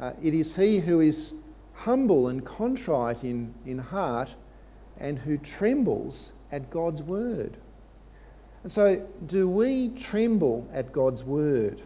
Uh, 0.00 0.12
it 0.22 0.34
is 0.34 0.54
he 0.54 0.78
who 0.78 1.00
is 1.00 1.32
humble 1.72 2.28
and 2.28 2.44
contrite 2.44 3.24
in, 3.24 3.54
in 3.64 3.78
heart 3.78 4.28
and 4.98 5.18
who 5.18 5.38
trembles 5.38 6.30
at 6.52 6.70
God's 6.70 7.02
word. 7.02 7.56
And 8.62 8.70
so, 8.70 9.06
do 9.26 9.48
we 9.48 9.88
tremble 9.90 10.68
at 10.74 10.92
God's 10.92 11.24
word? 11.24 11.80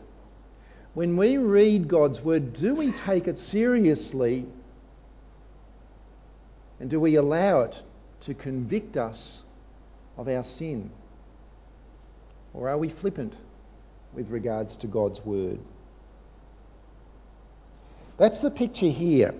When 0.94 1.16
we 1.16 1.38
read 1.38 1.86
God's 1.86 2.20
word, 2.20 2.54
do 2.54 2.74
we 2.74 2.90
take 2.90 3.28
it 3.28 3.38
seriously 3.38 4.46
and 6.80 6.90
do 6.90 6.98
we 6.98 7.14
allow 7.14 7.60
it 7.60 7.80
to 8.24 8.34
convict 8.34 8.96
us 8.96 9.42
of 10.16 10.28
our 10.28 10.42
sin? 10.42 10.90
Or 12.52 12.68
are 12.68 12.78
we 12.78 12.88
flippant 12.88 13.34
with 14.12 14.30
regards 14.30 14.76
to 14.78 14.87
God's 14.87 15.24
word? 15.24 15.58
That's 18.16 18.40
the 18.40 18.50
picture 18.50 18.90
here. 18.90 19.34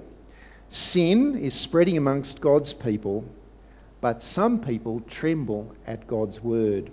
Sin 0.69 1.37
is 1.37 1.55
spreading 1.55 1.97
amongst 1.97 2.41
God's 2.41 2.73
people, 2.73 3.25
but 4.01 4.23
some 4.23 4.61
people 4.61 5.01
tremble 5.09 5.75
at 5.87 6.07
God's 6.07 6.43
word. 6.43 6.91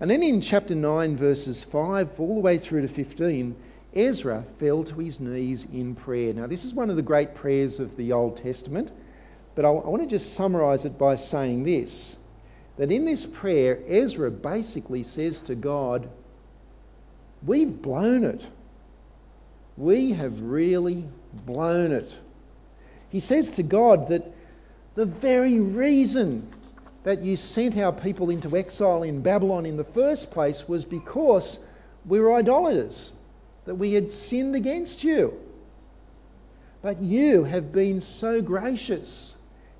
And 0.00 0.10
then 0.10 0.22
in 0.22 0.40
chapter 0.40 0.74
9, 0.74 1.16
verses 1.16 1.64
5 1.64 2.20
all 2.20 2.34
the 2.34 2.40
way 2.40 2.58
through 2.58 2.82
to 2.82 2.88
15, 2.88 3.56
Ezra 3.94 4.44
fell 4.58 4.84
to 4.84 4.96
his 4.96 5.20
knees 5.20 5.66
in 5.72 5.94
prayer. 5.94 6.34
Now, 6.34 6.46
this 6.46 6.64
is 6.64 6.74
one 6.74 6.90
of 6.90 6.96
the 6.96 7.02
great 7.02 7.34
prayers 7.34 7.78
of 7.78 7.96
the 7.96 8.12
Old 8.12 8.36
Testament, 8.36 8.90
but 9.54 9.64
I, 9.64 9.68
I 9.68 9.88
want 9.88 10.02
to 10.02 10.08
just 10.08 10.34
summarize 10.34 10.84
it 10.84 10.98
by 10.98 11.16
saying 11.16 11.64
this 11.64 12.16
that 12.76 12.90
in 12.90 13.04
this 13.04 13.24
prayer, 13.24 13.78
Ezra 13.86 14.30
basically 14.30 15.04
says 15.04 15.40
to 15.42 15.54
God, 15.54 16.08
We've 17.46 17.70
blown 17.82 18.24
it. 18.24 18.46
We 19.76 20.12
have 20.12 20.40
really 20.40 21.04
blown 21.46 21.92
it. 21.92 22.18
He 23.10 23.20
says 23.20 23.52
to 23.52 23.62
God 23.62 24.08
that 24.08 24.24
the 24.94 25.06
very 25.06 25.58
reason 25.60 26.48
that 27.02 27.20
you 27.20 27.36
sent 27.36 27.76
our 27.76 27.92
people 27.92 28.30
into 28.30 28.56
exile 28.56 29.02
in 29.02 29.20
Babylon 29.20 29.66
in 29.66 29.76
the 29.76 29.84
first 29.84 30.30
place 30.30 30.66
was 30.66 30.84
because 30.84 31.58
we 32.06 32.18
were 32.18 32.34
idolaters, 32.34 33.10
that 33.66 33.74
we 33.74 33.92
had 33.92 34.10
sinned 34.10 34.56
against 34.56 35.04
you. 35.04 35.38
But 36.80 37.02
you 37.02 37.44
have 37.44 37.72
been 37.72 38.00
so 38.00 38.40
gracious. 38.40 39.33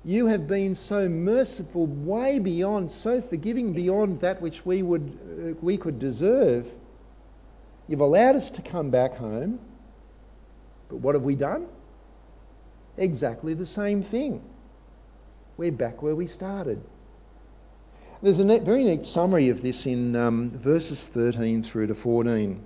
You 0.05 0.27
have 0.27 0.47
been 0.47 0.75
so 0.75 1.09
merciful, 1.09 1.87
way 1.87 2.37
beyond, 2.37 2.91
so 2.91 3.23
forgiving 3.23 3.73
beyond 3.73 4.21
that 4.21 4.39
which 4.39 4.63
we, 4.63 4.83
would, 4.83 5.01
uh, 5.01 5.59
we 5.61 5.77
could 5.77 5.97
deserve. 5.97 6.71
You've 7.87 8.01
allowed 8.01 8.35
us 8.35 8.51
to 8.51 8.61
come 8.61 8.91
back 8.91 9.15
home. 9.15 9.59
But 10.89 10.97
what 10.97 11.15
have 11.15 11.23
we 11.23 11.33
done? 11.33 11.65
Exactly 12.97 13.55
the 13.55 13.65
same 13.65 14.03
thing. 14.03 14.43
We're 15.57 15.71
back 15.71 16.03
where 16.03 16.15
we 16.15 16.27
started. 16.27 16.83
There's 18.21 18.39
a 18.39 18.45
very 18.45 18.83
neat 18.83 19.07
summary 19.07 19.49
of 19.49 19.63
this 19.63 19.87
in 19.87 20.15
um, 20.15 20.51
verses 20.51 21.07
13 21.07 21.63
through 21.63 21.87
to 21.87 21.95
14. 21.95 22.63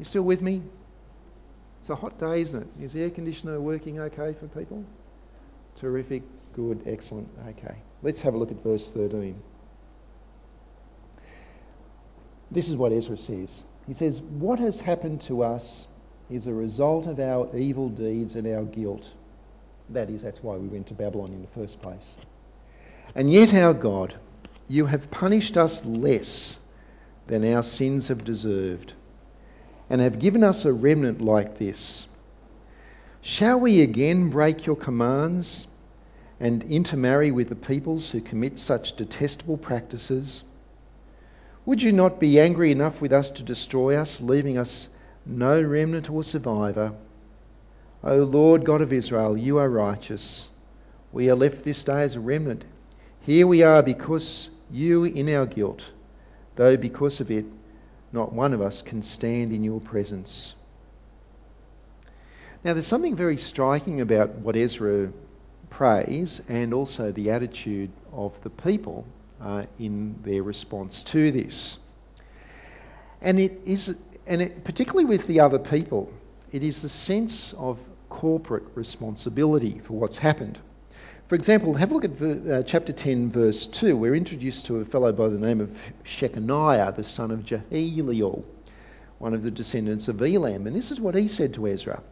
You 0.00 0.04
still 0.04 0.24
with 0.24 0.42
me? 0.42 0.60
It's 1.78 1.90
a 1.90 1.94
hot 1.94 2.18
day, 2.18 2.40
isn't 2.40 2.62
it? 2.62 2.84
Is 2.84 2.92
the 2.94 3.02
air 3.02 3.10
conditioner 3.10 3.60
working 3.60 4.00
okay 4.00 4.34
for 4.34 4.48
people? 4.48 4.84
Terrific, 5.82 6.22
good, 6.54 6.80
excellent. 6.86 7.28
Okay. 7.48 7.74
Let's 8.04 8.22
have 8.22 8.34
a 8.34 8.38
look 8.38 8.52
at 8.52 8.62
verse 8.62 8.88
13. 8.92 9.34
This 12.52 12.68
is 12.68 12.76
what 12.76 12.92
Ezra 12.92 13.18
says. 13.18 13.64
He 13.88 13.92
says, 13.92 14.20
What 14.20 14.60
has 14.60 14.78
happened 14.78 15.22
to 15.22 15.42
us 15.42 15.88
is 16.30 16.46
a 16.46 16.54
result 16.54 17.08
of 17.08 17.18
our 17.18 17.50
evil 17.56 17.88
deeds 17.88 18.36
and 18.36 18.46
our 18.46 18.62
guilt. 18.62 19.10
That 19.90 20.08
is, 20.08 20.22
that's 20.22 20.40
why 20.40 20.54
we 20.54 20.68
went 20.68 20.86
to 20.86 20.94
Babylon 20.94 21.32
in 21.32 21.42
the 21.42 21.48
first 21.48 21.82
place. 21.82 22.16
And 23.16 23.28
yet, 23.28 23.52
our 23.52 23.74
God, 23.74 24.14
you 24.68 24.86
have 24.86 25.10
punished 25.10 25.56
us 25.56 25.84
less 25.84 26.58
than 27.26 27.44
our 27.52 27.64
sins 27.64 28.06
have 28.06 28.22
deserved, 28.22 28.92
and 29.90 30.00
have 30.00 30.20
given 30.20 30.44
us 30.44 30.64
a 30.64 30.72
remnant 30.72 31.20
like 31.20 31.58
this. 31.58 32.06
Shall 33.20 33.58
we 33.58 33.82
again 33.82 34.30
break 34.30 34.64
your 34.64 34.76
commands 34.76 35.66
and 36.42 36.62
intermarry 36.64 37.30
with 37.30 37.48
the 37.48 37.56
peoples 37.56 38.10
who 38.10 38.20
commit 38.20 38.58
such 38.58 38.96
detestable 38.96 39.56
practices? 39.56 40.42
Would 41.64 41.82
you 41.82 41.92
not 41.92 42.20
be 42.20 42.38
angry 42.38 42.70
enough 42.70 43.00
with 43.00 43.14
us 43.14 43.30
to 43.30 43.42
destroy 43.42 43.96
us, 43.96 44.20
leaving 44.20 44.58
us 44.58 44.88
no 45.24 45.62
remnant 45.62 46.10
or 46.10 46.22
survivor? 46.22 46.92
O 48.04 48.16
Lord 48.18 48.66
God 48.66 48.82
of 48.82 48.92
Israel, 48.92 49.38
you 49.38 49.56
are 49.56 49.70
righteous. 49.70 50.50
We 51.12 51.30
are 51.30 51.36
left 51.36 51.64
this 51.64 51.84
day 51.84 52.02
as 52.02 52.16
a 52.16 52.20
remnant 52.20 52.66
here 53.24 53.46
we 53.46 53.62
are 53.62 53.82
because 53.84 54.50
you 54.70 55.04
in 55.04 55.28
our 55.28 55.46
guilt, 55.46 55.84
though 56.56 56.76
because 56.76 57.20
of 57.20 57.30
it, 57.30 57.44
not 58.12 58.32
one 58.32 58.52
of 58.52 58.60
us 58.60 58.82
can 58.82 59.02
stand 59.02 59.52
in 59.52 59.62
your 59.62 59.80
presence. 59.80 60.54
Now, 62.64 62.74
there's 62.74 62.86
something 62.86 63.16
very 63.16 63.36
striking 63.38 64.00
about 64.00 64.30
what 64.30 64.56
Ezra 64.56 65.12
prays 65.72 66.40
and 66.48 66.74
also 66.74 67.10
the 67.12 67.30
attitude 67.30 67.90
of 68.12 68.32
the 68.42 68.50
people 68.50 69.06
uh, 69.40 69.64
in 69.78 70.14
their 70.22 70.42
response 70.42 71.02
to 71.02 71.32
this. 71.32 71.78
And 73.20 73.38
it 73.38 73.60
is, 73.64 73.96
and 74.26 74.42
it, 74.42 74.64
particularly 74.64 75.06
with 75.06 75.26
the 75.26 75.40
other 75.40 75.58
people, 75.58 76.12
it 76.52 76.62
is 76.62 76.82
the 76.82 76.88
sense 76.88 77.54
of 77.54 77.78
corporate 78.10 78.64
responsibility 78.74 79.80
for 79.84 79.94
what's 79.94 80.18
happened. 80.18 80.58
For 81.28 81.36
example, 81.36 81.72
have 81.74 81.90
a 81.90 81.94
look 81.94 82.04
at 82.04 82.22
uh, 82.22 82.62
chapter 82.64 82.92
10, 82.92 83.30
verse 83.30 83.66
2. 83.66 83.96
We're 83.96 84.14
introduced 84.14 84.66
to 84.66 84.76
a 84.76 84.84
fellow 84.84 85.12
by 85.12 85.28
the 85.28 85.38
name 85.38 85.62
of 85.62 85.70
Shechaniah, 86.04 86.94
the 86.94 87.04
son 87.04 87.30
of 87.30 87.40
Jehalelel, 87.40 88.44
one 89.18 89.32
of 89.32 89.42
the 89.42 89.50
descendants 89.50 90.08
of 90.08 90.20
Elam. 90.20 90.66
And 90.66 90.76
this 90.76 90.90
is 90.90 91.00
what 91.00 91.14
he 91.14 91.28
said 91.28 91.54
to 91.54 91.66
Ezra. 91.66 92.02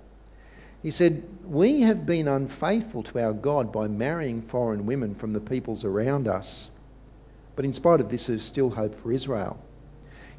He 0.83 0.91
said, 0.91 1.23
We 1.45 1.83
have 1.83 2.07
been 2.07 2.27
unfaithful 2.27 3.03
to 3.03 3.19
our 3.21 3.35
God 3.35 3.71
by 3.71 3.87
marrying 3.87 4.41
foreign 4.41 4.87
women 4.87 5.15
from 5.15 5.35
the 5.35 5.41
peoples 5.41 5.85
around 5.85 6.27
us. 6.27 6.71
But 7.55 7.67
in 7.67 7.75
spite 7.75 8.01
of 8.01 8.09
this, 8.09 8.29
there's 8.29 8.43
still 8.43 8.71
hope 8.71 8.95
for 8.95 9.13
Israel. 9.13 9.59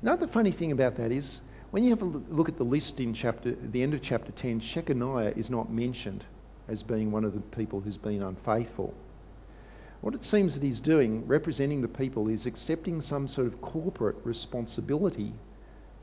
You 0.01 0.07
know, 0.09 0.15
the 0.15 0.27
funny 0.27 0.49
thing 0.49 0.71
about 0.71 0.95
that 0.95 1.11
is, 1.11 1.41
when 1.69 1.83
you 1.83 1.91
have 1.91 2.01
a 2.01 2.05
look 2.05 2.49
at 2.49 2.57
the 2.57 2.63
list 2.63 2.99
in 2.99 3.13
chapter, 3.13 3.51
the 3.51 3.83
end 3.83 3.93
of 3.93 4.01
chapter 4.01 4.31
10, 4.31 4.61
Shechaniah 4.61 5.37
is 5.37 5.51
not 5.51 5.71
mentioned 5.71 6.25
as 6.67 6.81
being 6.81 7.11
one 7.11 7.23
of 7.23 7.35
the 7.35 7.41
people 7.55 7.79
who's 7.79 7.97
been 7.97 8.23
unfaithful. 8.23 8.95
What 10.01 10.15
it 10.15 10.25
seems 10.25 10.55
that 10.55 10.63
he's 10.63 10.79
doing, 10.79 11.27
representing 11.27 11.81
the 11.83 11.87
people, 11.87 12.29
is 12.29 12.47
accepting 12.47 13.01
some 13.01 13.27
sort 13.27 13.45
of 13.45 13.61
corporate 13.61 14.17
responsibility 14.23 15.33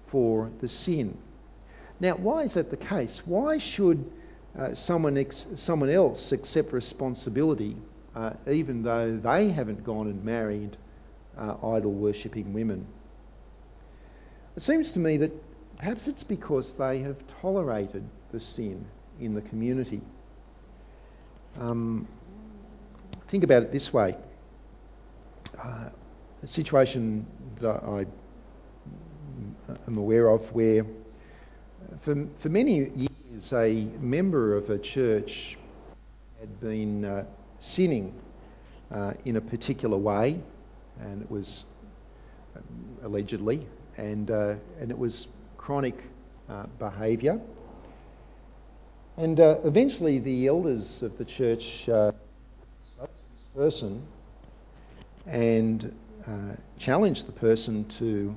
for 0.06 0.52
the 0.60 0.68
sin. 0.68 1.18
Now, 1.98 2.14
why 2.14 2.42
is 2.42 2.54
that 2.54 2.70
the 2.70 2.76
case? 2.76 3.26
Why 3.26 3.58
should 3.58 4.08
uh, 4.58 4.74
someone, 4.74 5.30
someone 5.30 5.90
else 5.90 6.32
accept 6.32 6.72
responsibility 6.72 7.76
uh, 8.14 8.32
even 8.50 8.82
though 8.82 9.16
they 9.16 9.48
haven't 9.50 9.84
gone 9.84 10.08
and 10.08 10.24
married 10.24 10.76
uh, 11.36 11.54
idol 11.62 11.92
worshipping 11.92 12.52
women? 12.52 12.86
It 14.56 14.62
seems 14.62 14.92
to 14.92 14.98
me 14.98 15.18
that 15.18 15.32
perhaps 15.78 16.08
it's 16.08 16.24
because 16.24 16.74
they 16.74 16.98
have 17.00 17.16
tolerated 17.40 18.04
the 18.32 18.40
sin 18.40 18.84
in 19.20 19.34
the 19.34 19.42
community. 19.42 20.00
Um, 21.60 22.08
think 23.28 23.44
about 23.44 23.62
it 23.62 23.72
this 23.72 23.92
way 23.92 24.16
uh, 25.62 25.90
a 26.42 26.46
situation 26.46 27.26
that 27.60 27.82
I 27.84 28.06
am 29.86 29.98
aware 29.98 30.28
of 30.28 30.52
where, 30.52 30.84
for, 32.00 32.26
for 32.38 32.48
many 32.48 32.90
years, 32.90 33.07
a 33.52 33.88
member 34.00 34.56
of 34.56 34.70
a 34.70 34.78
church 34.78 35.56
had 36.40 36.60
been 36.60 37.04
uh, 37.04 37.24
sinning 37.58 38.14
uh, 38.92 39.12
in 39.24 39.36
a 39.36 39.40
particular 39.40 39.96
way, 39.96 40.40
and 41.00 41.22
it 41.22 41.30
was 41.30 41.64
um, 42.56 42.62
allegedly, 43.02 43.66
and, 43.96 44.30
uh, 44.30 44.54
and 44.80 44.90
it 44.90 44.98
was 44.98 45.28
chronic 45.56 45.96
uh, 46.48 46.66
behaviour. 46.78 47.40
And 49.16 49.40
uh, 49.40 49.58
eventually, 49.64 50.18
the 50.18 50.46
elders 50.46 51.02
of 51.02 51.18
the 51.18 51.24
church 51.24 51.88
uh, 51.88 52.12
spoke 52.86 53.10
to 53.16 53.22
this 53.32 53.46
person 53.54 54.06
and 55.26 55.94
uh, 56.26 56.54
challenged 56.78 57.26
the 57.26 57.32
person 57.32 57.84
to, 57.86 58.34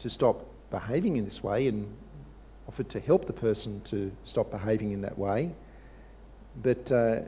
to 0.00 0.10
stop 0.10 0.46
behaving 0.70 1.16
in 1.16 1.24
this 1.24 1.42
way 1.42 1.68
and 1.68 1.86
offered 2.68 2.88
to 2.90 3.00
help 3.00 3.26
the 3.26 3.32
person 3.32 3.80
to 3.84 4.10
stop 4.24 4.50
behaving 4.50 4.92
in 4.92 5.02
that 5.02 5.18
way. 5.18 5.52
But 6.62 6.90
uh, 6.90 7.20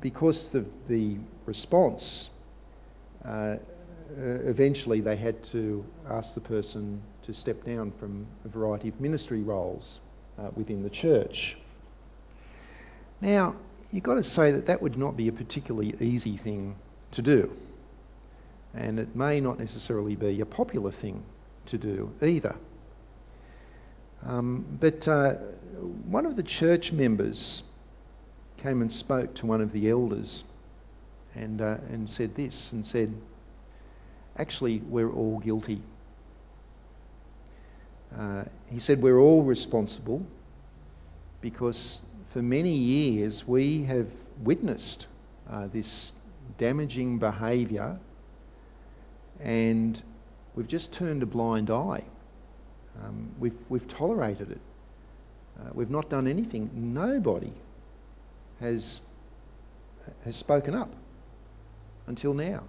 because 0.00 0.54
of 0.54 0.66
the 0.88 1.16
response, 1.46 2.30
uh, 3.24 3.56
eventually 4.16 5.00
they 5.00 5.16
had 5.16 5.42
to 5.44 5.84
ask 6.08 6.34
the 6.34 6.40
person 6.40 7.02
to 7.24 7.34
step 7.34 7.64
down 7.64 7.92
from 7.92 8.26
a 8.44 8.48
variety 8.48 8.88
of 8.88 9.00
ministry 9.00 9.42
roles 9.42 10.00
uh, 10.38 10.50
within 10.54 10.82
the 10.82 10.90
church. 10.90 11.56
Now, 13.20 13.56
you've 13.92 14.04
got 14.04 14.14
to 14.14 14.24
say 14.24 14.52
that 14.52 14.66
that 14.66 14.80
would 14.80 14.96
not 14.96 15.16
be 15.16 15.28
a 15.28 15.32
particularly 15.32 15.94
easy 16.00 16.36
thing 16.36 16.76
to 17.12 17.22
do. 17.22 17.54
And 18.74 19.00
it 19.00 19.16
may 19.16 19.40
not 19.40 19.58
necessarily 19.58 20.14
be 20.14 20.40
a 20.40 20.46
popular 20.46 20.92
thing 20.92 21.24
to 21.66 21.78
do 21.78 22.12
either. 22.22 22.54
Um, 24.24 24.64
but 24.80 25.06
uh, 25.06 25.34
one 25.34 26.26
of 26.26 26.36
the 26.36 26.42
church 26.42 26.92
members 26.92 27.62
came 28.58 28.82
and 28.82 28.92
spoke 28.92 29.34
to 29.36 29.46
one 29.46 29.60
of 29.60 29.72
the 29.72 29.88
elders 29.90 30.42
and, 31.34 31.60
uh, 31.60 31.76
and 31.90 32.10
said 32.10 32.34
this 32.34 32.72
and 32.72 32.84
said, 32.84 33.14
Actually, 34.36 34.78
we're 34.78 35.10
all 35.10 35.38
guilty. 35.38 35.80
Uh, 38.16 38.44
he 38.70 38.78
said, 38.78 39.00
We're 39.02 39.18
all 39.18 39.42
responsible 39.42 40.24
because 41.40 42.00
for 42.30 42.42
many 42.42 42.72
years 42.72 43.46
we 43.46 43.84
have 43.84 44.08
witnessed 44.42 45.06
uh, 45.50 45.68
this 45.68 46.12
damaging 46.56 47.18
behaviour 47.18 47.98
and 49.40 50.02
we've 50.54 50.68
just 50.68 50.92
turned 50.92 51.22
a 51.22 51.26
blind 51.26 51.70
eye. 51.70 52.02
Um, 53.04 53.30
we've, 53.38 53.56
we've 53.68 53.86
tolerated 53.86 54.50
it. 54.52 54.60
Uh, 55.58 55.70
we've 55.74 55.90
not 55.90 56.08
done 56.08 56.26
anything. 56.26 56.70
Nobody 56.74 57.52
has, 58.60 59.00
has 60.24 60.36
spoken 60.36 60.74
up 60.74 60.90
until 62.06 62.34
now. 62.34 62.62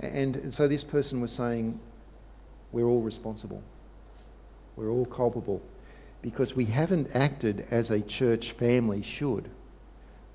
And 0.00 0.52
so 0.52 0.68
this 0.68 0.84
person 0.84 1.20
was 1.20 1.32
saying, 1.32 1.78
we're 2.72 2.86
all 2.86 3.00
responsible. 3.00 3.62
We're 4.76 4.90
all 4.90 5.06
culpable 5.06 5.62
because 6.20 6.54
we 6.54 6.66
haven't 6.66 7.10
acted 7.14 7.66
as 7.70 7.90
a 7.90 8.00
church 8.00 8.52
family 8.52 9.02
should. 9.02 9.48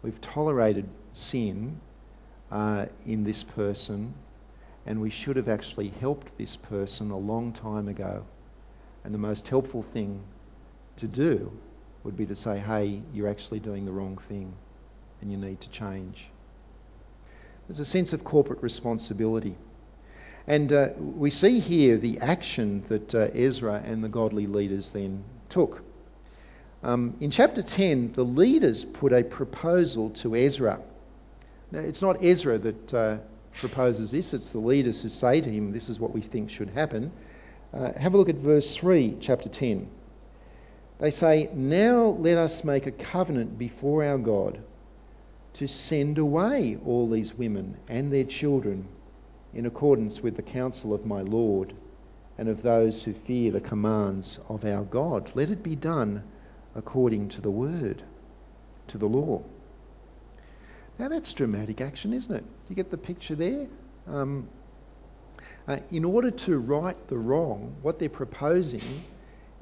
We've 0.01 0.19
tolerated 0.21 0.87
sin 1.13 1.79
uh, 2.51 2.87
in 3.05 3.23
this 3.23 3.43
person 3.43 4.13
and 4.85 4.99
we 4.99 5.09
should 5.09 5.35
have 5.35 5.49
actually 5.49 5.89
helped 5.89 6.37
this 6.37 6.57
person 6.57 7.11
a 7.11 7.17
long 7.17 7.53
time 7.53 7.87
ago. 7.87 8.25
And 9.03 9.13
the 9.13 9.19
most 9.19 9.47
helpful 9.47 9.83
thing 9.83 10.21
to 10.97 11.07
do 11.07 11.51
would 12.03 12.17
be 12.17 12.25
to 12.25 12.35
say, 12.35 12.57
hey, 12.57 13.01
you're 13.13 13.29
actually 13.29 13.59
doing 13.59 13.85
the 13.85 13.91
wrong 13.91 14.17
thing 14.17 14.53
and 15.21 15.31
you 15.31 15.37
need 15.37 15.61
to 15.61 15.69
change. 15.69 16.27
There's 17.67 17.79
a 17.79 17.85
sense 17.85 18.13
of 18.13 18.23
corporate 18.23 18.63
responsibility. 18.63 19.55
And 20.47 20.73
uh, 20.73 20.89
we 20.97 21.29
see 21.29 21.59
here 21.59 21.97
the 21.97 22.19
action 22.19 22.83
that 22.89 23.13
uh, 23.13 23.29
Ezra 23.33 23.81
and 23.85 24.03
the 24.03 24.09
godly 24.09 24.47
leaders 24.47 24.91
then 24.91 25.23
took. 25.49 25.83
Um, 26.83 27.15
in 27.19 27.29
chapter 27.29 27.61
10, 27.61 28.13
the 28.13 28.25
leaders 28.25 28.83
put 28.83 29.13
a 29.13 29.23
proposal 29.23 30.09
to 30.21 30.35
Ezra. 30.35 30.81
Now, 31.71 31.79
it's 31.79 32.01
not 32.01 32.23
Ezra 32.23 32.57
that 32.57 32.93
uh, 32.93 33.17
proposes 33.59 34.11
this, 34.11 34.33
it's 34.33 34.51
the 34.51 34.59
leaders 34.59 35.01
who 35.01 35.09
say 35.09 35.41
to 35.41 35.49
him, 35.49 35.71
This 35.71 35.89
is 35.89 35.99
what 35.99 36.13
we 36.13 36.21
think 36.21 36.49
should 36.49 36.69
happen. 36.69 37.11
Uh, 37.73 37.93
have 37.93 38.13
a 38.13 38.17
look 38.17 38.29
at 38.29 38.35
verse 38.35 38.75
3, 38.75 39.17
chapter 39.19 39.49
10. 39.49 39.89
They 40.99 41.11
say, 41.11 41.49
Now 41.53 42.17
let 42.19 42.37
us 42.37 42.63
make 42.63 42.85
a 42.85 42.91
covenant 42.91 43.57
before 43.57 44.03
our 44.03 44.17
God 44.17 44.61
to 45.53 45.67
send 45.67 46.17
away 46.17 46.77
all 46.85 47.09
these 47.09 47.33
women 47.33 47.77
and 47.87 48.11
their 48.11 48.23
children 48.23 48.87
in 49.53 49.65
accordance 49.65 50.21
with 50.21 50.35
the 50.35 50.41
counsel 50.41 50.93
of 50.93 51.05
my 51.05 51.21
Lord 51.21 51.73
and 52.37 52.47
of 52.47 52.61
those 52.61 53.03
who 53.03 53.13
fear 53.13 53.51
the 53.51 53.61
commands 53.61 54.39
of 54.47 54.63
our 54.65 54.83
God. 54.83 55.31
Let 55.33 55.49
it 55.49 55.63
be 55.63 55.75
done 55.75 56.23
according 56.75 57.29
to 57.29 57.41
the 57.41 57.51
word, 57.51 58.01
to 58.87 58.97
the 58.97 59.07
law. 59.07 59.43
Now 61.01 61.07
that's 61.07 61.33
dramatic 61.33 61.81
action, 61.81 62.13
isn't 62.13 62.31
it? 62.31 62.43
You 62.69 62.75
get 62.75 62.91
the 62.91 62.97
picture 62.97 63.33
there? 63.33 63.65
Um, 64.07 64.47
uh, 65.67 65.79
in 65.89 66.05
order 66.05 66.29
to 66.29 66.59
right 66.59 66.95
the 67.07 67.17
wrong, 67.17 67.75
what 67.81 67.97
they're 67.97 68.07
proposing 68.07 69.03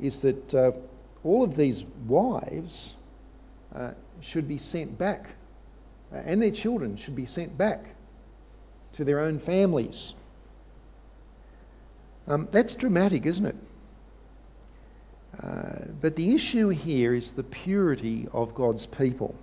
is 0.02 0.24
that 0.24 0.54
uh, 0.54 0.72
all 1.24 1.44
of 1.44 1.56
these 1.56 1.82
wives 2.08 2.94
uh, 3.74 3.92
should 4.20 4.50
be 4.50 4.58
sent 4.58 4.98
back, 4.98 5.28
uh, 6.12 6.18
and 6.18 6.42
their 6.42 6.52
children 6.52 6.98
should 6.98 7.16
be 7.16 7.26
sent 7.26 7.58
back 7.58 7.86
to 8.96 9.06
their 9.06 9.22
own 9.22 9.40
families. 9.40 10.14
Um, 12.28 12.50
that's 12.52 12.76
dramatic, 12.76 13.26
isn't 13.26 13.46
it? 13.46 13.56
Uh, 15.42 15.86
but 16.02 16.18
the 16.18 16.36
issue 16.36 16.68
here 16.68 17.14
is 17.14 17.32
the 17.32 17.44
purity 17.44 18.28
of 18.34 18.54
God's 18.54 18.86
people. 18.86 19.36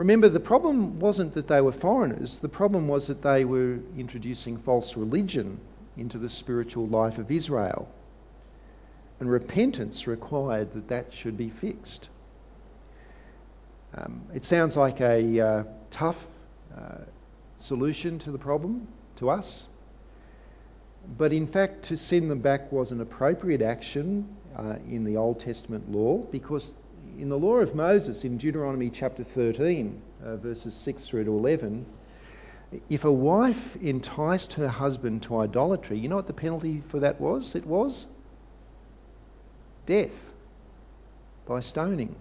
Remember, 0.00 0.30
the 0.30 0.40
problem 0.40 0.98
wasn't 0.98 1.34
that 1.34 1.46
they 1.46 1.60
were 1.60 1.72
foreigners, 1.72 2.40
the 2.40 2.48
problem 2.48 2.88
was 2.88 3.08
that 3.08 3.20
they 3.20 3.44
were 3.44 3.80
introducing 3.98 4.56
false 4.56 4.96
religion 4.96 5.60
into 5.94 6.16
the 6.16 6.30
spiritual 6.30 6.86
life 6.86 7.18
of 7.18 7.30
Israel. 7.30 7.86
And 9.20 9.30
repentance 9.30 10.06
required 10.06 10.72
that 10.72 10.88
that 10.88 11.12
should 11.12 11.36
be 11.36 11.50
fixed. 11.50 12.08
Um, 13.94 14.22
it 14.34 14.46
sounds 14.46 14.74
like 14.74 15.02
a 15.02 15.38
uh, 15.38 15.64
tough 15.90 16.26
uh, 16.74 17.04
solution 17.58 18.18
to 18.20 18.30
the 18.30 18.38
problem 18.38 18.88
to 19.16 19.28
us. 19.28 19.68
But 21.18 21.34
in 21.34 21.46
fact, 21.46 21.82
to 21.88 21.98
send 21.98 22.30
them 22.30 22.40
back 22.40 22.72
was 22.72 22.90
an 22.90 23.02
appropriate 23.02 23.60
action 23.60 24.34
uh, 24.56 24.76
in 24.88 25.04
the 25.04 25.18
Old 25.18 25.40
Testament 25.40 25.92
law 25.92 26.16
because 26.16 26.72
in 27.20 27.28
the 27.28 27.38
law 27.38 27.56
of 27.56 27.74
Moses, 27.74 28.24
in 28.24 28.38
Deuteronomy 28.38 28.88
chapter 28.88 29.22
13, 29.22 30.00
uh, 30.24 30.36
verses 30.36 30.74
6 30.74 31.06
through 31.06 31.24
to 31.24 31.30
11, 31.30 31.84
if 32.88 33.04
a 33.04 33.12
wife 33.12 33.76
enticed 33.76 34.54
her 34.54 34.68
husband 34.68 35.22
to 35.24 35.36
idolatry, 35.38 35.98
you 35.98 36.08
know 36.08 36.16
what 36.16 36.26
the 36.26 36.32
penalty 36.32 36.82
for 36.88 37.00
that 37.00 37.20
was? 37.20 37.54
It 37.54 37.66
was 37.66 38.06
death 39.84 40.12
by 41.46 41.60
stoning. 41.60 42.16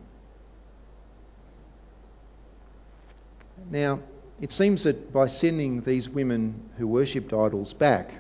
Now, 3.72 4.00
it 4.42 4.52
seems 4.52 4.84
that 4.84 5.14
by 5.14 5.28
sending 5.28 5.82
these 5.82 6.10
women 6.10 6.70
who 6.78 6.88
worshipped 6.88 7.32
idols 7.32 7.72
back, 7.72 8.12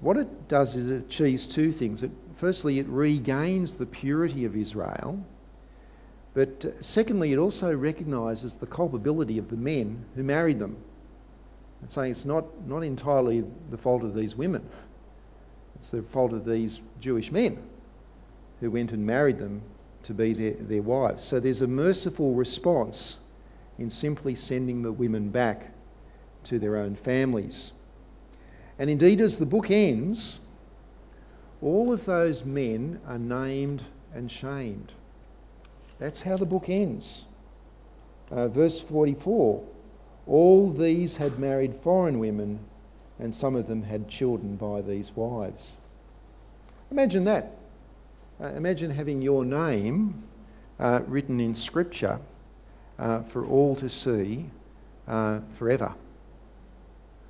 what 0.00 0.16
it 0.16 0.48
does 0.48 0.74
is 0.74 0.90
it 0.90 1.04
achieves 1.04 1.46
two 1.46 1.70
things. 1.70 2.02
It, 2.02 2.10
firstly, 2.38 2.80
it 2.80 2.88
regains 2.88 3.76
the 3.76 3.86
purity 3.86 4.44
of 4.44 4.56
Israel, 4.56 5.24
but 6.36 6.66
uh, 6.66 6.82
secondly, 6.82 7.32
it 7.32 7.38
also 7.38 7.74
recognises 7.74 8.56
the 8.56 8.66
culpability 8.66 9.38
of 9.38 9.48
the 9.48 9.56
men 9.56 10.04
who 10.14 10.22
married 10.22 10.58
them. 10.58 10.76
It's 11.82 11.94
saying 11.94 12.12
it's 12.12 12.26
not, 12.26 12.44
not 12.68 12.84
entirely 12.84 13.42
the 13.70 13.78
fault 13.78 14.04
of 14.04 14.14
these 14.14 14.36
women, 14.36 14.62
it's 15.76 15.88
the 15.88 16.02
fault 16.02 16.34
of 16.34 16.44
these 16.44 16.78
Jewish 17.00 17.32
men 17.32 17.58
who 18.60 18.70
went 18.70 18.92
and 18.92 19.06
married 19.06 19.38
them 19.38 19.62
to 20.02 20.12
be 20.12 20.34
their, 20.34 20.52
their 20.52 20.82
wives. 20.82 21.24
So 21.24 21.40
there's 21.40 21.62
a 21.62 21.66
merciful 21.66 22.34
response 22.34 23.16
in 23.78 23.88
simply 23.88 24.34
sending 24.34 24.82
the 24.82 24.92
women 24.92 25.30
back 25.30 25.72
to 26.44 26.58
their 26.58 26.76
own 26.76 26.96
families. 26.96 27.72
And 28.78 28.90
indeed, 28.90 29.22
as 29.22 29.38
the 29.38 29.46
book 29.46 29.70
ends, 29.70 30.38
all 31.62 31.94
of 31.94 32.04
those 32.04 32.44
men 32.44 33.00
are 33.06 33.18
named 33.18 33.82
and 34.14 34.30
shamed. 34.30 34.92
That's 35.98 36.20
how 36.20 36.36
the 36.36 36.46
book 36.46 36.68
ends. 36.68 37.24
Uh, 38.30 38.48
verse 38.48 38.78
44 38.78 39.62
All 40.26 40.70
these 40.70 41.16
had 41.16 41.38
married 41.38 41.76
foreign 41.82 42.18
women, 42.18 42.58
and 43.18 43.34
some 43.34 43.54
of 43.54 43.66
them 43.66 43.82
had 43.82 44.08
children 44.08 44.56
by 44.56 44.82
these 44.82 45.12
wives. 45.14 45.76
Imagine 46.90 47.24
that. 47.24 47.52
Uh, 48.40 48.48
imagine 48.48 48.90
having 48.90 49.22
your 49.22 49.44
name 49.44 50.22
uh, 50.78 51.00
written 51.06 51.40
in 51.40 51.54
Scripture 51.54 52.20
uh, 52.98 53.22
for 53.22 53.46
all 53.46 53.76
to 53.76 53.88
see 53.88 54.44
uh, 55.08 55.40
forever. 55.58 55.94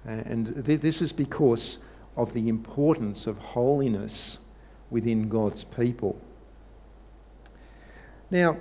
And 0.05 0.65
th- 0.65 0.81
this 0.81 1.03
is 1.03 1.13
because 1.13 1.79
of 2.17 2.33
the 2.33 2.49
importance 2.49 3.27
of 3.27 3.37
holiness 3.39 4.39
within 4.91 5.29
God's 5.29 5.65
people. 5.65 6.21
Now, 8.31 8.59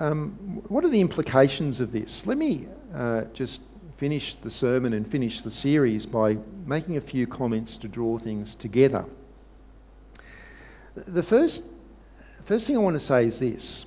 um, 0.00 0.62
what 0.68 0.84
are 0.84 0.88
the 0.88 1.00
implications 1.00 1.80
of 1.80 1.92
this? 1.92 2.26
Let 2.26 2.38
me 2.38 2.66
uh, 2.94 3.22
just 3.34 3.60
finish 3.98 4.34
the 4.34 4.50
sermon 4.50 4.92
and 4.92 5.06
finish 5.06 5.42
the 5.42 5.50
series 5.50 6.06
by 6.06 6.38
making 6.66 6.96
a 6.96 7.00
few 7.00 7.26
comments 7.26 7.78
to 7.78 7.88
draw 7.88 8.16
things 8.16 8.54
together. 8.54 9.04
The 10.94 11.22
first, 11.22 11.64
first 12.44 12.66
thing 12.66 12.76
I 12.76 12.80
want 12.80 12.94
to 12.94 13.00
say 13.00 13.26
is 13.26 13.38
this 13.40 13.84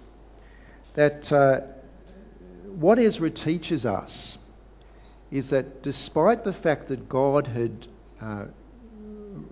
that 0.94 1.32
uh, 1.32 1.62
what 2.66 3.00
Ezra 3.00 3.30
teaches 3.30 3.86
us 3.86 4.38
is 5.32 5.52
that 5.52 5.82
despite 5.82 6.44
the 6.44 6.52
fact 6.52 6.90
that 6.90 7.08
God 7.08 7.48
had 7.48 7.88
uh, 8.20 8.46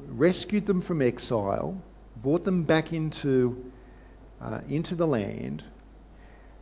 rescued 0.10 0.66
them 0.66 0.82
from 0.82 1.02
exile, 1.02 1.82
brought 2.18 2.44
them 2.44 2.64
back 2.64 2.92
into, 2.92 3.72
uh, 4.42 4.62
into 4.70 4.96
the 4.96 5.08
land, 5.08 5.64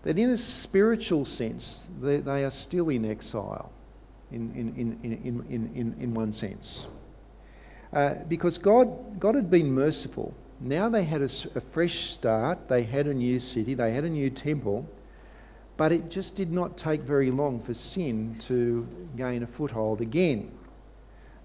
that 0.04 0.18
in 0.18 0.30
a 0.30 0.38
spiritual 0.38 1.26
sense, 1.26 1.88
they, 2.02 2.18
they 2.18 2.46
are 2.46 2.52
still 2.52 2.90
in 2.90 3.06
exile, 3.06 3.72
in, 4.32 4.54
in, 4.56 5.00
in, 5.04 5.13
in, 5.24 5.72
in, 5.76 5.96
in, 6.00 6.13
one 6.13 6.34
sense. 6.34 6.86
Uh, 7.92 8.16
because 8.28 8.58
God, 8.58 9.20
God 9.20 9.36
had 9.36 9.50
been 9.50 9.74
merciful. 9.74 10.34
Now 10.60 10.90
they 10.90 11.04
had 11.04 11.22
a, 11.22 11.30
a 11.56 11.62
fresh 11.72 12.10
start, 12.10 12.68
they 12.68 12.84
had 12.84 13.08
a 13.08 13.13
new 13.13 13.40
city, 13.40 13.74
they 13.74 13.94
had 13.94 14.04
a 14.04 14.10
new 14.10 14.30
temple, 14.30 14.88
but 15.78 15.92
it 15.92 16.10
just 16.10 16.36
did 16.36 16.52
not 16.52 16.78
take 16.78 17.02
very 17.02 17.30
long 17.32 17.60
for 17.60 17.74
sin 17.74 18.38
to 18.48 18.88
gain 19.16 19.44
a 19.44 19.48
foothold 19.48 20.02
again. 20.02 20.52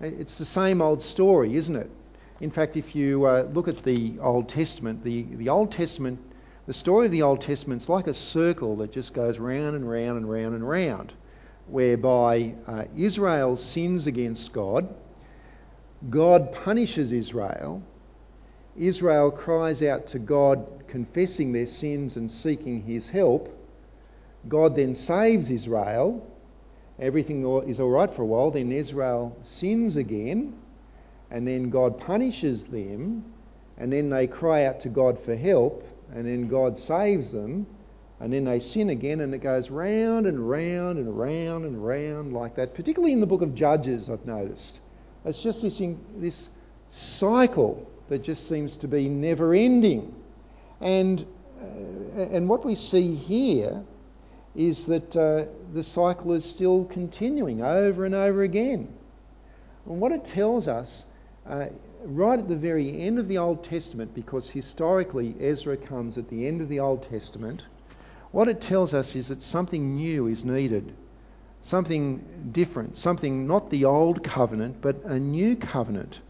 It's 0.01 0.39
the 0.39 0.45
same 0.45 0.81
old 0.81 1.03
story, 1.03 1.55
isn't 1.55 1.77
it? 1.77 1.91
In 2.43 2.51
fact, 2.51 2.77
if 2.77 2.97
you 2.97 3.25
uh, 3.25 3.47
look 3.53 3.69
at 3.69 3.85
the 3.85 4.19
Old 4.21 4.49
Testament, 4.49 5.05
the, 5.05 5.23
the 5.23 5.49
Old 5.49 5.71
Testament, 5.71 6.19
the 6.67 6.73
story 6.73 7.07
of 7.07 7.13
the 7.13 7.23
Old 7.23 7.41
Testament 7.41 7.83
is 7.83 7.89
like 7.89 8.09
a 8.09 8.15
circle 8.15 8.79
that 8.79 8.91
just 8.91 9.15
goes 9.15 9.39
round 9.39 9.77
and 9.77 9.89
round 9.89 10.19
and 10.19 10.29
round 10.29 10.57
and 10.57 10.69
round, 10.69 11.13
whereby 11.69 12.57
uh, 12.67 12.85
Israel 12.97 13.55
sins 13.55 14.09
against 14.09 14.53
God, 14.53 14.93
God 16.11 16.51
punishes 16.51 17.13
Israel, 17.13 17.81
Israel 18.77 19.31
cries 19.31 19.81
out 19.81 20.09
to 20.09 20.19
God, 20.19 20.89
confessing 20.89 21.53
their 21.53 21.69
sins 21.69 22.17
and 22.17 22.29
seeking 22.29 22.83
his 22.83 23.09
help. 23.09 23.57
God 24.49 24.75
then 24.75 24.97
saves 24.97 25.49
Israel. 25.49 26.27
Everything 26.99 27.47
is 27.69 27.79
all 27.79 27.91
right 27.91 28.11
for 28.11 28.23
a 28.23 28.27
while. 28.27 28.51
Then 28.51 28.73
Israel 28.73 29.37
sins 29.45 29.95
again 29.95 30.55
and 31.33 31.49
then 31.49 31.71
God 31.71 31.99
punishes 31.99 32.67
them, 32.67 33.25
and 33.79 33.91
then 33.91 34.11
they 34.11 34.27
cry 34.27 34.67
out 34.67 34.81
to 34.81 34.91
God 34.91 35.19
for 35.19 35.35
help, 35.35 35.83
and 36.15 36.27
then 36.27 36.47
God 36.47 36.77
saves 36.77 37.33
them, 37.33 37.67
and 38.21 38.31
then 38.31 38.45
they 38.45 38.61
sin 38.61 38.91
again, 38.91 39.21
and 39.21 39.35
it 39.35 39.39
goes 39.39 39.71
round 39.71 40.27
and 40.27 40.49
round 40.49 40.99
and 40.99 41.19
round 41.19 41.65
and 41.65 41.85
round 41.85 42.35
like 42.35 42.57
that. 42.57 42.75
Particularly 42.75 43.15
in 43.15 43.21
the 43.21 43.27
book 43.27 43.41
of 43.41 43.55
Judges, 43.55 44.11
I've 44.11 44.27
noticed. 44.27 44.79
It's 45.25 45.43
just 45.43 45.63
this, 45.63 45.81
this 46.19 46.51
cycle 46.89 47.91
that 48.11 48.23
just 48.23 48.47
seems 48.47 48.77
to 48.79 48.89
be 48.89 49.09
never 49.09 49.55
ending. 49.55 50.15
And, 50.83 51.25
uh, 51.59 52.21
and 52.21 52.47
what 52.47 52.63
we 52.63 52.75
see 52.75 53.15
here 53.15 53.83
is 54.55 54.85
that 54.87 55.17
uh, 55.17 55.47
the 55.73 55.83
cycle 55.83 56.35
is 56.35 56.45
still 56.45 56.85
continuing 56.85 57.63
over 57.63 58.05
and 58.05 58.15
over 58.15 58.43
again. 58.43 58.93
And 59.87 59.99
what 59.99 60.13
it 60.13 60.27
tells 60.27 60.69
us 60.69 61.07
uh, 61.47 61.67
right 62.05 62.39
at 62.39 62.49
the 62.49 62.57
very 62.57 63.01
end 63.01 63.19
of 63.19 63.29
the 63.29 63.39
Old 63.39 63.65
Testament, 63.65 64.15
because 64.15 64.49
historically 64.49 65.35
Ezra 65.41 65.77
comes 65.77 66.19
at 66.19 66.29
the 66.29 66.47
end 66.47 66.61
of 66.61 66.69
the 66.69 66.81
Old 66.81 67.03
Testament, 67.03 67.65
what 68.31 68.49
it 68.49 68.61
tells 68.61 68.95
us 68.95 69.15
is 69.15 69.29
that 69.29 69.43
something 69.43 69.97
new 69.97 70.27
is 70.27 70.45
needed, 70.45 70.95
something 71.63 72.51
different, 72.53 72.97
something 72.97 73.47
not 73.47 73.71
the 73.71 73.85
old 73.85 74.25
covenant, 74.25 74.81
but 74.81 75.05
a 75.05 75.19
new 75.19 75.55
covenant. 75.55 76.21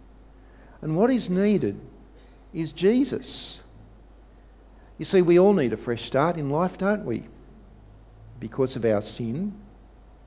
And 0.81 0.97
what 0.97 1.11
is 1.11 1.31
needed 1.31 1.79
is 2.53 2.73
Jesus. 2.73 3.61
You 4.99 5.05
see, 5.05 5.23
we 5.23 5.39
all 5.39 5.53
need 5.53 5.73
a 5.73 5.77
fresh 5.77 6.05
start 6.05 6.37
in 6.37 6.51
life, 6.51 6.77
don't 6.77 7.05
we? 7.05 7.25
Because 8.41 8.75
of 8.77 8.85
our 8.85 9.01
sin, 9.01 9.55